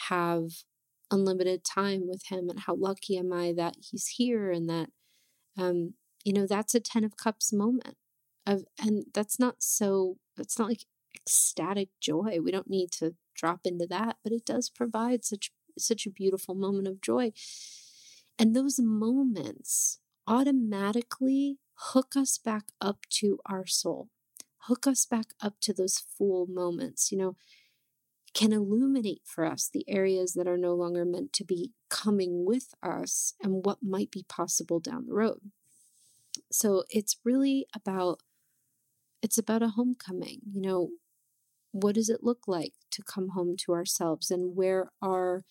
have 0.09 0.63
unlimited 1.11 1.63
time 1.63 2.07
with 2.07 2.27
him. 2.27 2.49
And 2.49 2.61
how 2.61 2.75
lucky 2.75 3.17
am 3.17 3.31
I 3.33 3.53
that 3.53 3.75
he's 3.79 4.07
here 4.07 4.51
and 4.51 4.69
that, 4.69 4.89
um, 5.57 5.93
you 6.23 6.33
know, 6.33 6.47
that's 6.47 6.75
a 6.75 6.79
10 6.79 7.03
of 7.03 7.17
cups 7.17 7.53
moment 7.53 7.97
of, 8.45 8.65
and 8.81 9.05
that's 9.13 9.39
not 9.39 9.55
so, 9.59 10.17
it's 10.37 10.59
not 10.59 10.69
like 10.69 10.85
ecstatic 11.15 11.89
joy. 12.01 12.39
We 12.43 12.51
don't 12.51 12.69
need 12.69 12.91
to 12.93 13.15
drop 13.35 13.61
into 13.65 13.85
that, 13.87 14.17
but 14.23 14.33
it 14.33 14.45
does 14.45 14.69
provide 14.69 15.23
such, 15.23 15.51
such 15.77 16.05
a 16.05 16.11
beautiful 16.11 16.55
moment 16.55 16.87
of 16.87 17.01
joy. 17.01 17.31
And 18.39 18.55
those 18.55 18.79
moments 18.79 19.99
automatically 20.27 21.59
hook 21.75 22.15
us 22.15 22.37
back 22.37 22.65
up 22.81 23.05
to 23.09 23.39
our 23.45 23.65
soul 23.65 24.09
hook 24.67 24.87
us 24.87 25.05
back 25.05 25.27
up 25.41 25.55
to 25.61 25.73
those 25.73 25.97
fool 25.97 26.47
moments, 26.47 27.11
you 27.11 27.17
know, 27.17 27.35
can 28.33 28.51
illuminate 28.51 29.21
for 29.25 29.45
us 29.45 29.69
the 29.71 29.87
areas 29.87 30.33
that 30.33 30.47
are 30.47 30.57
no 30.57 30.73
longer 30.73 31.05
meant 31.05 31.33
to 31.33 31.43
be 31.43 31.71
coming 31.89 32.45
with 32.45 32.73
us 32.81 33.33
and 33.43 33.65
what 33.65 33.83
might 33.83 34.09
be 34.09 34.25
possible 34.27 34.79
down 34.79 35.05
the 35.05 35.13
road. 35.13 35.51
So 36.51 36.83
it's 36.89 37.17
really 37.23 37.67
about 37.75 38.21
it's 39.21 39.37
about 39.37 39.63
a 39.63 39.69
homecoming. 39.69 40.39
You 40.51 40.61
know, 40.61 40.89
what 41.71 41.95
does 41.95 42.09
it 42.09 42.23
look 42.23 42.47
like 42.47 42.73
to 42.91 43.01
come 43.03 43.29
home 43.29 43.55
to 43.57 43.71
ourselves 43.73 44.29
and 44.29 44.55
where 44.55 44.91
are 45.01 45.43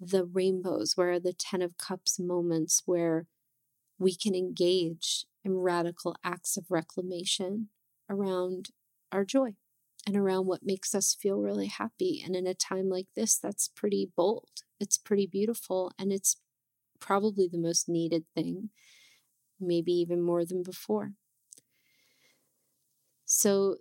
the 0.00 0.24
rainbows? 0.24 0.96
Where 0.96 1.12
are 1.12 1.20
the 1.20 1.32
10 1.32 1.62
of 1.62 1.78
cups 1.78 2.18
moments 2.18 2.82
where 2.86 3.26
we 3.98 4.16
can 4.16 4.34
engage 4.34 5.26
in 5.44 5.58
radical 5.58 6.16
acts 6.24 6.56
of 6.56 6.70
reclamation 6.70 7.68
around 8.08 8.70
our 9.12 9.24
joy 9.24 9.54
and 10.06 10.16
around 10.16 10.46
what 10.46 10.64
makes 10.64 10.94
us 10.94 11.14
feel 11.14 11.38
really 11.38 11.66
happy. 11.68 12.22
And 12.24 12.36
in 12.36 12.46
a 12.46 12.54
time 12.54 12.88
like 12.88 13.08
this, 13.16 13.38
that's 13.38 13.68
pretty 13.68 14.10
bold. 14.16 14.50
It's 14.80 14.98
pretty 14.98 15.26
beautiful. 15.26 15.92
And 15.98 16.12
it's 16.12 16.36
probably 17.00 17.48
the 17.48 17.58
most 17.58 17.88
needed 17.88 18.24
thing, 18.34 18.70
maybe 19.60 19.92
even 19.92 20.22
more 20.22 20.44
than 20.44 20.62
before. 20.62 21.12
So, 23.26 23.76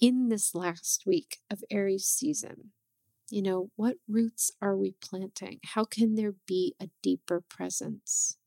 in 0.00 0.28
this 0.28 0.54
last 0.54 1.04
week 1.06 1.38
of 1.50 1.62
Aries 1.70 2.06
season, 2.06 2.72
you 3.30 3.42
know, 3.42 3.70
what 3.76 3.96
roots 4.08 4.50
are 4.62 4.76
we 4.76 4.94
planting? 5.02 5.60
How 5.64 5.84
can 5.84 6.14
there 6.14 6.34
be 6.46 6.74
a 6.80 6.90
deeper 7.02 7.42
presence 7.42 8.38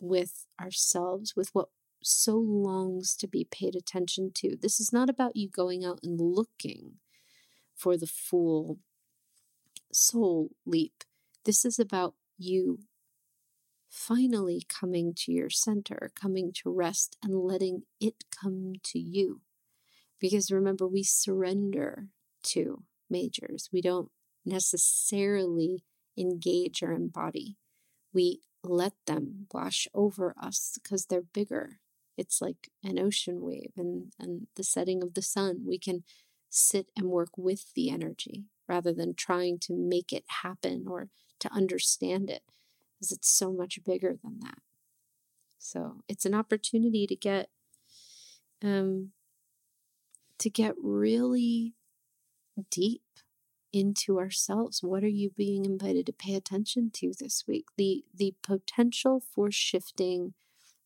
with 0.00 0.46
ourselves, 0.60 1.34
with 1.36 1.50
what 1.52 1.68
so 2.06 2.36
longs 2.36 3.16
to 3.16 3.26
be 3.26 3.46
paid 3.50 3.74
attention 3.74 4.30
to. 4.34 4.56
This 4.60 4.78
is 4.78 4.92
not 4.92 5.08
about 5.08 5.36
you 5.36 5.48
going 5.48 5.84
out 5.84 6.00
and 6.02 6.20
looking 6.20 6.94
for 7.74 7.96
the 7.96 8.06
full 8.06 8.78
soul 9.92 10.50
leap. 10.66 11.04
This 11.44 11.64
is 11.64 11.78
about 11.78 12.14
you 12.36 12.80
finally 13.88 14.62
coming 14.68 15.14
to 15.16 15.32
your 15.32 15.48
center, 15.48 16.10
coming 16.20 16.52
to 16.52 16.70
rest 16.70 17.16
and 17.22 17.38
letting 17.38 17.82
it 18.00 18.24
come 18.30 18.74
to 18.82 18.98
you. 18.98 19.40
Because 20.20 20.50
remember, 20.50 20.86
we 20.86 21.02
surrender 21.04 22.08
to 22.42 22.82
majors. 23.08 23.70
We 23.72 23.80
don't 23.80 24.10
necessarily 24.44 25.84
engage 26.18 26.82
or 26.82 26.92
embody. 26.92 27.56
We 28.12 28.40
let 28.62 28.94
them 29.06 29.46
wash 29.52 29.88
over 29.94 30.34
us 30.40 30.78
because 30.82 31.06
they're 31.06 31.22
bigger. 31.22 31.78
It's 32.16 32.40
like 32.40 32.70
an 32.82 32.98
ocean 32.98 33.40
wave 33.40 33.72
and, 33.76 34.12
and 34.18 34.46
the 34.56 34.64
setting 34.64 35.02
of 35.02 35.14
the 35.14 35.22
sun. 35.22 35.64
We 35.66 35.78
can 35.78 36.04
sit 36.50 36.86
and 36.96 37.08
work 37.08 37.36
with 37.36 37.72
the 37.74 37.90
energy 37.90 38.44
rather 38.68 38.92
than 38.92 39.14
trying 39.14 39.58
to 39.58 39.74
make 39.74 40.12
it 40.12 40.24
happen 40.42 40.86
or 40.88 41.08
to 41.40 41.52
understand 41.52 42.30
it, 42.30 42.42
because 42.94 43.12
it's 43.12 43.28
so 43.28 43.52
much 43.52 43.78
bigger 43.84 44.16
than 44.22 44.38
that. 44.40 44.58
So 45.58 46.02
it's 46.08 46.24
an 46.24 46.34
opportunity 46.34 47.06
to 47.06 47.16
get 47.16 47.48
um, 48.62 49.10
to 50.38 50.48
get 50.48 50.74
really 50.82 51.74
deep 52.70 53.02
into 53.72 54.18
ourselves. 54.18 54.82
What 54.82 55.02
are 55.02 55.08
you 55.08 55.30
being 55.30 55.64
invited 55.64 56.06
to 56.06 56.12
pay 56.12 56.34
attention 56.34 56.90
to 56.94 57.12
this 57.18 57.44
week? 57.48 57.66
The 57.76 58.04
the 58.14 58.34
potential 58.42 59.20
for 59.34 59.50
shifting, 59.50 60.34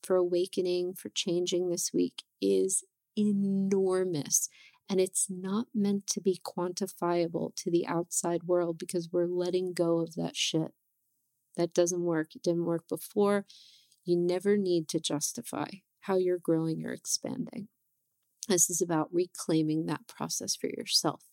for 0.02 0.16
awakening, 0.16 0.94
for 0.94 1.08
changing 1.10 1.68
this 1.68 1.92
week 1.92 2.22
is 2.40 2.84
enormous. 3.16 4.48
And 4.88 5.00
it's 5.00 5.26
not 5.28 5.66
meant 5.74 6.06
to 6.08 6.20
be 6.20 6.40
quantifiable 6.42 7.54
to 7.56 7.70
the 7.70 7.86
outside 7.86 8.44
world 8.44 8.78
because 8.78 9.10
we're 9.12 9.26
letting 9.26 9.74
go 9.74 10.00
of 10.00 10.14
that 10.14 10.34
shit. 10.34 10.72
That 11.56 11.74
doesn't 11.74 12.02
work. 12.02 12.34
It 12.34 12.42
didn't 12.42 12.64
work 12.64 12.88
before. 12.88 13.44
You 14.04 14.16
never 14.16 14.56
need 14.56 14.88
to 14.88 15.00
justify 15.00 15.68
how 16.00 16.16
you're 16.16 16.38
growing 16.38 16.86
or 16.86 16.92
expanding. 16.92 17.68
This 18.48 18.70
is 18.70 18.80
about 18.80 19.12
reclaiming 19.12 19.84
that 19.86 20.06
process 20.06 20.56
for 20.56 20.68
yourself. 20.68 21.24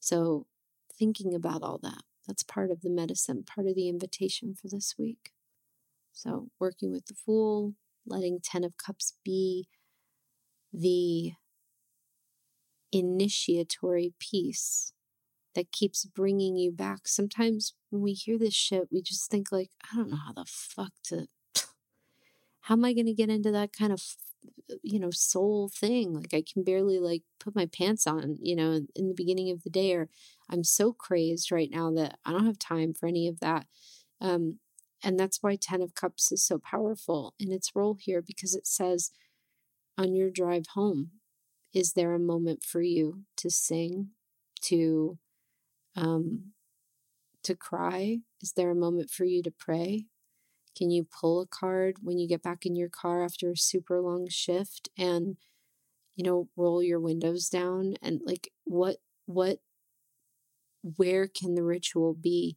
So, 0.00 0.46
thinking 0.98 1.34
about 1.34 1.62
all 1.62 1.78
that, 1.82 2.02
that's 2.26 2.42
part 2.42 2.70
of 2.70 2.80
the 2.80 2.88
medicine, 2.88 3.42
part 3.42 3.66
of 3.66 3.74
the 3.74 3.88
invitation 3.88 4.54
for 4.54 4.68
this 4.68 4.94
week. 4.98 5.32
So, 6.18 6.48
working 6.58 6.90
with 6.90 7.06
the 7.06 7.14
Fool, 7.14 7.74
letting 8.04 8.40
10 8.42 8.64
of 8.64 8.76
Cups 8.76 9.14
be 9.24 9.68
the 10.72 11.30
initiatory 12.90 14.14
piece 14.18 14.92
that 15.54 15.70
keeps 15.70 16.04
bringing 16.06 16.56
you 16.56 16.72
back. 16.72 17.06
Sometimes 17.06 17.74
when 17.90 18.02
we 18.02 18.14
hear 18.14 18.36
this 18.36 18.52
shit, 18.52 18.88
we 18.90 19.00
just 19.00 19.30
think, 19.30 19.52
like, 19.52 19.70
I 19.92 19.96
don't 19.96 20.10
know 20.10 20.16
how 20.16 20.32
the 20.32 20.44
fuck 20.44 20.90
to, 21.04 21.28
how 22.62 22.74
am 22.74 22.84
I 22.84 22.94
going 22.94 23.06
to 23.06 23.14
get 23.14 23.30
into 23.30 23.52
that 23.52 23.72
kind 23.72 23.92
of 23.92 24.02
you 24.82 25.00
know 25.00 25.10
soul 25.10 25.68
thing 25.68 26.14
like 26.14 26.32
i 26.32 26.40
can 26.40 26.62
barely 26.62 27.00
like 27.00 27.22
put 27.40 27.56
my 27.56 27.66
pants 27.66 28.06
on 28.06 28.36
you 28.40 28.54
know 28.54 28.80
in 28.94 29.08
the 29.08 29.14
beginning 29.14 29.50
of 29.50 29.64
the 29.64 29.70
day 29.70 29.92
or 29.94 30.08
i'm 30.48 30.62
so 30.62 30.92
crazed 30.92 31.50
right 31.50 31.70
now 31.72 31.90
that 31.90 32.16
i 32.24 32.30
don't 32.30 32.46
have 32.46 32.58
time 32.58 32.94
for 32.94 33.08
any 33.08 33.26
of 33.26 33.40
that 33.40 33.66
um 34.20 34.60
and 35.02 35.18
that's 35.18 35.38
why 35.42 35.56
10 35.56 35.82
of 35.82 35.94
cups 35.94 36.32
is 36.32 36.42
so 36.42 36.58
powerful 36.58 37.34
in 37.38 37.52
its 37.52 37.72
role 37.74 37.96
here 37.98 38.22
because 38.22 38.54
it 38.54 38.66
says 38.66 39.10
on 39.96 40.14
your 40.14 40.30
drive 40.30 40.66
home 40.74 41.10
is 41.74 41.92
there 41.92 42.14
a 42.14 42.18
moment 42.18 42.62
for 42.62 42.80
you 42.80 43.22
to 43.36 43.50
sing 43.50 44.08
to 44.62 45.18
um 45.96 46.52
to 47.44 47.54
cry? 47.54 48.18
Is 48.42 48.52
there 48.52 48.70
a 48.70 48.74
moment 48.74 49.10
for 49.10 49.24
you 49.24 49.42
to 49.42 49.50
pray? 49.50 50.06
Can 50.76 50.90
you 50.90 51.04
pull 51.04 51.40
a 51.40 51.46
card 51.46 51.96
when 52.02 52.18
you 52.18 52.28
get 52.28 52.42
back 52.42 52.66
in 52.66 52.76
your 52.76 52.88
car 52.88 53.24
after 53.24 53.50
a 53.50 53.56
super 53.56 54.00
long 54.00 54.28
shift 54.28 54.88
and 54.98 55.36
you 56.16 56.24
know 56.24 56.48
roll 56.56 56.82
your 56.82 57.00
windows 57.00 57.48
down? 57.48 57.94
And 58.02 58.20
like 58.24 58.52
what 58.64 58.98
what 59.26 59.58
where 60.96 61.26
can 61.26 61.54
the 61.54 61.64
ritual 61.64 62.14
be 62.14 62.56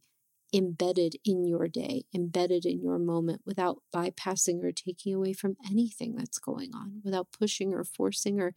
embedded 0.52 1.16
in 1.24 1.44
your 1.44 1.68
day, 1.68 2.04
embedded 2.14 2.66
in 2.66 2.80
your 2.80 2.98
moment 2.98 3.40
without 3.46 3.82
bypassing 3.94 4.62
or 4.62 4.72
taking 4.72 5.14
away 5.14 5.32
from 5.32 5.56
anything 5.68 6.14
that's 6.14 6.38
going 6.38 6.74
on, 6.74 7.00
without 7.04 7.28
pushing 7.32 7.72
or 7.72 7.84
forcing 7.84 8.40
or 8.40 8.54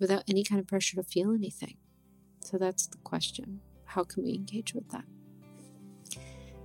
without 0.00 0.24
any 0.28 0.42
kind 0.42 0.60
of 0.60 0.66
pressure 0.66 0.96
to 0.96 1.02
feel 1.02 1.32
anything. 1.32 1.76
So 2.40 2.58
that's 2.58 2.86
the 2.86 2.98
question. 2.98 3.60
How 3.86 4.04
can 4.04 4.24
we 4.24 4.34
engage 4.34 4.74
with 4.74 4.88
that? 4.90 5.04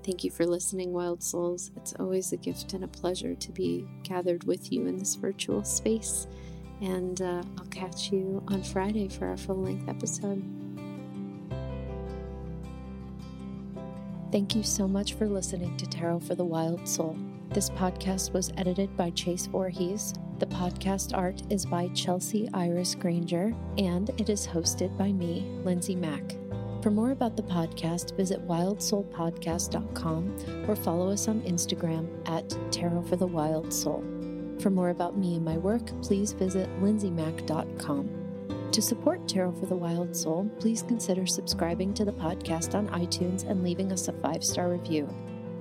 Thank 0.04 0.23
you 0.23 0.32
for 0.32 0.45
listening, 0.45 0.93
Wild 0.93 1.21
Souls. 1.21 1.71
It's 1.75 1.93
always 1.99 2.32
a 2.32 2.38
gift 2.38 2.73
and 2.73 2.84
a 2.84 2.88
pleasure 2.88 3.36
to 3.36 3.52
be 3.52 3.86
gathered 4.04 4.45
with 4.45 4.71
you 4.71 4.88
in 4.88 4.97
this 4.97 5.15
virtual 5.15 5.63
space. 5.63 6.25
And 6.82 7.21
uh, 7.21 7.43
I'll 7.58 7.65
catch 7.65 8.12
you 8.12 8.41
on 8.47 8.63
Friday 8.63 9.10
for 9.10 9.28
our 9.28 9.38
full 9.38 9.58
length 9.58 9.89
episode. 9.89 10.69
Thank 14.32 14.56
you 14.56 14.62
so 14.62 14.88
much 14.88 15.15
for 15.15 15.28
listening 15.28 15.76
to 15.78 15.88
Tarot 15.88 16.20
for 16.20 16.36
the 16.36 16.46
Wild 16.46 16.88
Soul. 16.88 17.18
This 17.50 17.72
podcast 17.72 18.32
was 18.32 18.54
edited 18.58 18.96
by 18.96 19.10
Chase 19.10 19.48
Voorhees. 19.48 20.13
The 20.38 20.46
podcast 20.46 21.18
art 21.18 21.42
is 21.50 21.65
by 21.65 21.88
Chelsea 21.89 22.48
Iris 22.54 22.94
Granger, 22.94 23.56
and 23.80 24.12
it 24.20 24.30
is 24.30 24.46
hosted 24.46 24.96
by 25.00 25.12
me, 25.12 25.48
Lindsay 25.63 25.96
Mack. 25.96 26.36
For 26.84 26.92
more 26.92 27.10
about 27.10 27.36
the 27.36 27.44
podcast, 27.44 28.15
visit 28.15 28.48
wildsoulpodcast.com 28.48 30.65
or 30.70 30.76
follow 30.76 31.10
us 31.10 31.28
on 31.28 31.42
Instagram 31.42 32.08
at 32.30 32.56
Tarot 32.72 33.02
for 33.04 33.15
the 33.15 33.26
Wild 33.26 33.74
Soul. 33.74 34.04
For 34.60 34.70
more 34.70 34.92
about 34.92 35.18
me 35.18 35.38
and 35.38 35.44
my 35.44 35.58
work, 35.58 35.88
please 36.04 36.34
visit 36.34 36.70
lindsaymack.com. 36.82 38.19
To 38.74 38.84
support 38.84 39.28
Tarot 39.28 39.54
for 39.54 39.66
the 39.66 39.76
Wild 39.76 40.16
Soul, 40.16 40.48
please 40.60 40.84
consider 40.84 41.26
subscribing 41.26 41.92
to 41.96 42.06
the 42.06 42.14
podcast 42.14 42.76
on 42.76 42.88
iTunes 42.90 43.50
and 43.50 43.64
leaving 43.64 43.92
us 43.92 44.08
a 44.08 44.14
five 44.14 44.44
star 44.44 44.70
review. 44.70 45.10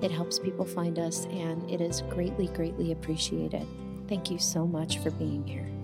It 0.02 0.10
helps 0.10 0.38
people 0.38 0.66
find 0.66 0.98
us 0.98 1.24
and 1.26 1.68
it 1.70 1.80
is 1.80 2.02
greatly, 2.10 2.48
greatly 2.48 2.92
appreciated. 2.92 3.66
Thank 4.08 4.30
you 4.30 4.38
so 4.38 4.66
much 4.66 4.98
for 4.98 5.10
being 5.12 5.46
here. 5.46 5.77